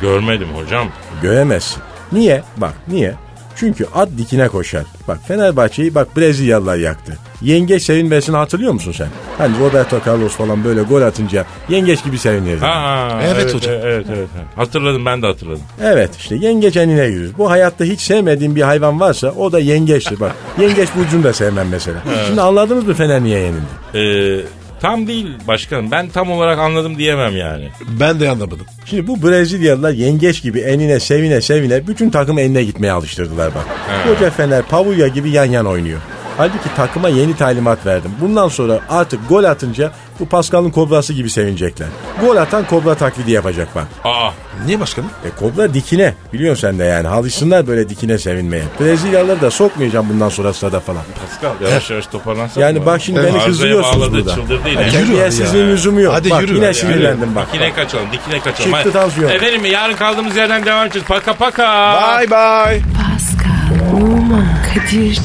görmedim 0.00 0.48
hocam. 0.54 0.88
Göremezsin. 1.22 1.82
Niye? 2.12 2.42
Bak 2.56 2.72
niye? 2.88 3.14
Çünkü 3.56 3.86
at 3.94 4.08
dikine 4.18 4.48
koşar. 4.48 4.82
Bak 5.08 5.18
Fenerbahçe'yi 5.28 5.94
bak 5.94 6.16
Brezilyalılar 6.16 6.76
yaktı. 6.76 7.12
Yengeç 7.42 7.82
sevinmesini 7.82 8.36
hatırlıyor 8.36 8.72
musun 8.72 8.92
sen? 8.92 9.08
Hani 9.38 9.58
Roberto 9.60 10.00
Carlos 10.06 10.32
falan 10.32 10.64
böyle 10.64 10.82
gol 10.82 11.02
atınca 11.02 11.44
yengeç 11.68 12.04
gibi 12.04 12.18
sevinirdi. 12.18 12.64
Ha, 12.64 13.20
Evet 13.34 13.54
hocam. 13.54 13.74
Evet, 13.74 13.84
evet, 14.08 14.28
evet. 14.36 14.46
Hatırladım 14.56 15.06
ben 15.06 15.22
de 15.22 15.26
hatırladım. 15.26 15.62
Evet 15.82 16.16
işte 16.16 16.36
yengeç 16.36 16.76
enine 16.76 17.04
yürür. 17.04 17.32
Bu 17.38 17.50
hayatta 17.50 17.84
hiç 17.84 18.00
sevmediğim 18.00 18.56
bir 18.56 18.62
hayvan 18.62 19.00
varsa 19.00 19.30
o 19.30 19.52
da 19.52 19.58
yengeçtir 19.58 20.20
bak. 20.20 20.32
yengeç 20.60 20.88
burcunu 20.96 21.24
da 21.24 21.32
sevmem 21.32 21.68
mesela. 21.70 21.98
Şimdi 22.26 22.40
anladınız 22.40 22.86
mı 22.86 22.94
Fener 22.94 23.22
niye 23.22 23.38
yenildi? 23.40 23.64
Ee, 23.94 24.44
tam 24.84 25.06
değil 25.06 25.26
başkanım. 25.48 25.90
Ben 25.90 26.08
tam 26.08 26.30
olarak 26.30 26.58
anladım 26.58 26.98
diyemem 26.98 27.36
yani. 27.36 27.68
Ben 28.00 28.20
de 28.20 28.30
anlamadım. 28.30 28.66
Şimdi 28.84 29.06
bu 29.06 29.22
Brezilyalılar 29.22 29.90
yengeç 29.90 30.42
gibi 30.42 30.60
enine 30.60 31.00
sevine 31.00 31.40
sevine 31.40 31.86
bütün 31.86 32.10
takım 32.10 32.38
enine 32.38 32.64
gitmeye 32.64 32.92
alıştırdılar 32.92 33.54
bak. 33.54 33.64
Koca 34.08 34.30
Fener 34.30 34.62
Pavulya 34.62 35.08
gibi 35.08 35.30
yan 35.30 35.44
yan 35.44 35.66
oynuyor. 35.66 36.00
Halbuki 36.36 36.74
takıma 36.76 37.08
yeni 37.08 37.36
talimat 37.36 37.86
verdim. 37.86 38.10
Bundan 38.20 38.48
sonra 38.48 38.80
artık 38.88 39.28
gol 39.28 39.44
atınca 39.44 39.92
bu 40.20 40.26
Pascal'ın 40.26 40.70
kobrası 40.70 41.12
gibi 41.12 41.30
sevinecekler. 41.30 41.88
Gol 42.20 42.36
atan 42.36 42.64
kobra 42.66 42.94
taklidi 42.94 43.30
yapacak 43.30 43.68
bak. 43.74 43.84
Aa, 44.04 44.30
Niye 44.66 44.80
başkanım? 44.80 45.10
E 45.24 45.30
kobra 45.40 45.74
dikine. 45.74 46.14
Biliyorsun 46.32 46.60
sen 46.68 46.78
de 46.78 46.84
yani. 46.84 47.08
Alışsınlar 47.08 47.66
böyle 47.66 47.88
dikine 47.88 48.18
sevinmeye. 48.18 48.62
Brezilyalıları 48.80 49.40
da 49.40 49.50
sokmayacağım 49.50 50.08
bundan 50.08 50.28
sonra 50.28 50.52
sırada 50.52 50.80
falan. 50.80 51.02
Pascal 51.30 51.68
yavaş 51.70 51.90
yavaş 51.90 52.06
toparlansak 52.06 52.56
Yani 52.56 52.78
mı? 52.78 52.86
bak 52.86 53.00
şimdi 53.02 53.18
beni 53.18 53.26
Arzaya 53.28 53.46
kızdırıyorsunuz 53.46 54.00
bağladı, 54.00 54.12
burada. 54.12 54.34
çıldırdı 54.34 54.68
yine. 54.68 54.82
Hadi 54.82 54.96
yürü. 54.96 55.06
Terbiyesizliğin 55.06 55.64
ya. 55.66 55.70
lüzumu 55.72 56.00
yok. 56.00 56.14
Hadi 56.14 56.30
bak 56.30 56.42
yürü 56.42 56.54
yine 56.54 56.64
hadi. 56.66 56.74
sinirlendim 56.74 57.34
bak. 57.34 57.46
Dikine 57.52 57.72
kaçalım, 57.74 58.06
dikine 58.12 58.38
kaçalım. 58.40 58.54
Çıktı 58.72 58.76
Hadi. 58.76 58.92
tansiyon. 58.92 59.30
Efendim 59.30 59.64
yarın 59.64 59.94
kaldığımız 59.96 60.36
yerden 60.36 60.66
devam 60.66 60.84
edeceğiz. 60.86 61.08
Paka 61.08 61.34
paka. 61.34 61.94
Bye 62.18 62.30
bye. 62.30 62.82
Pascal, 62.96 63.96
Oman, 64.02 64.46
Kadir 64.74 65.14
çok 65.14 65.24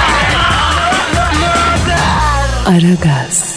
Aragaz. 2.71 3.50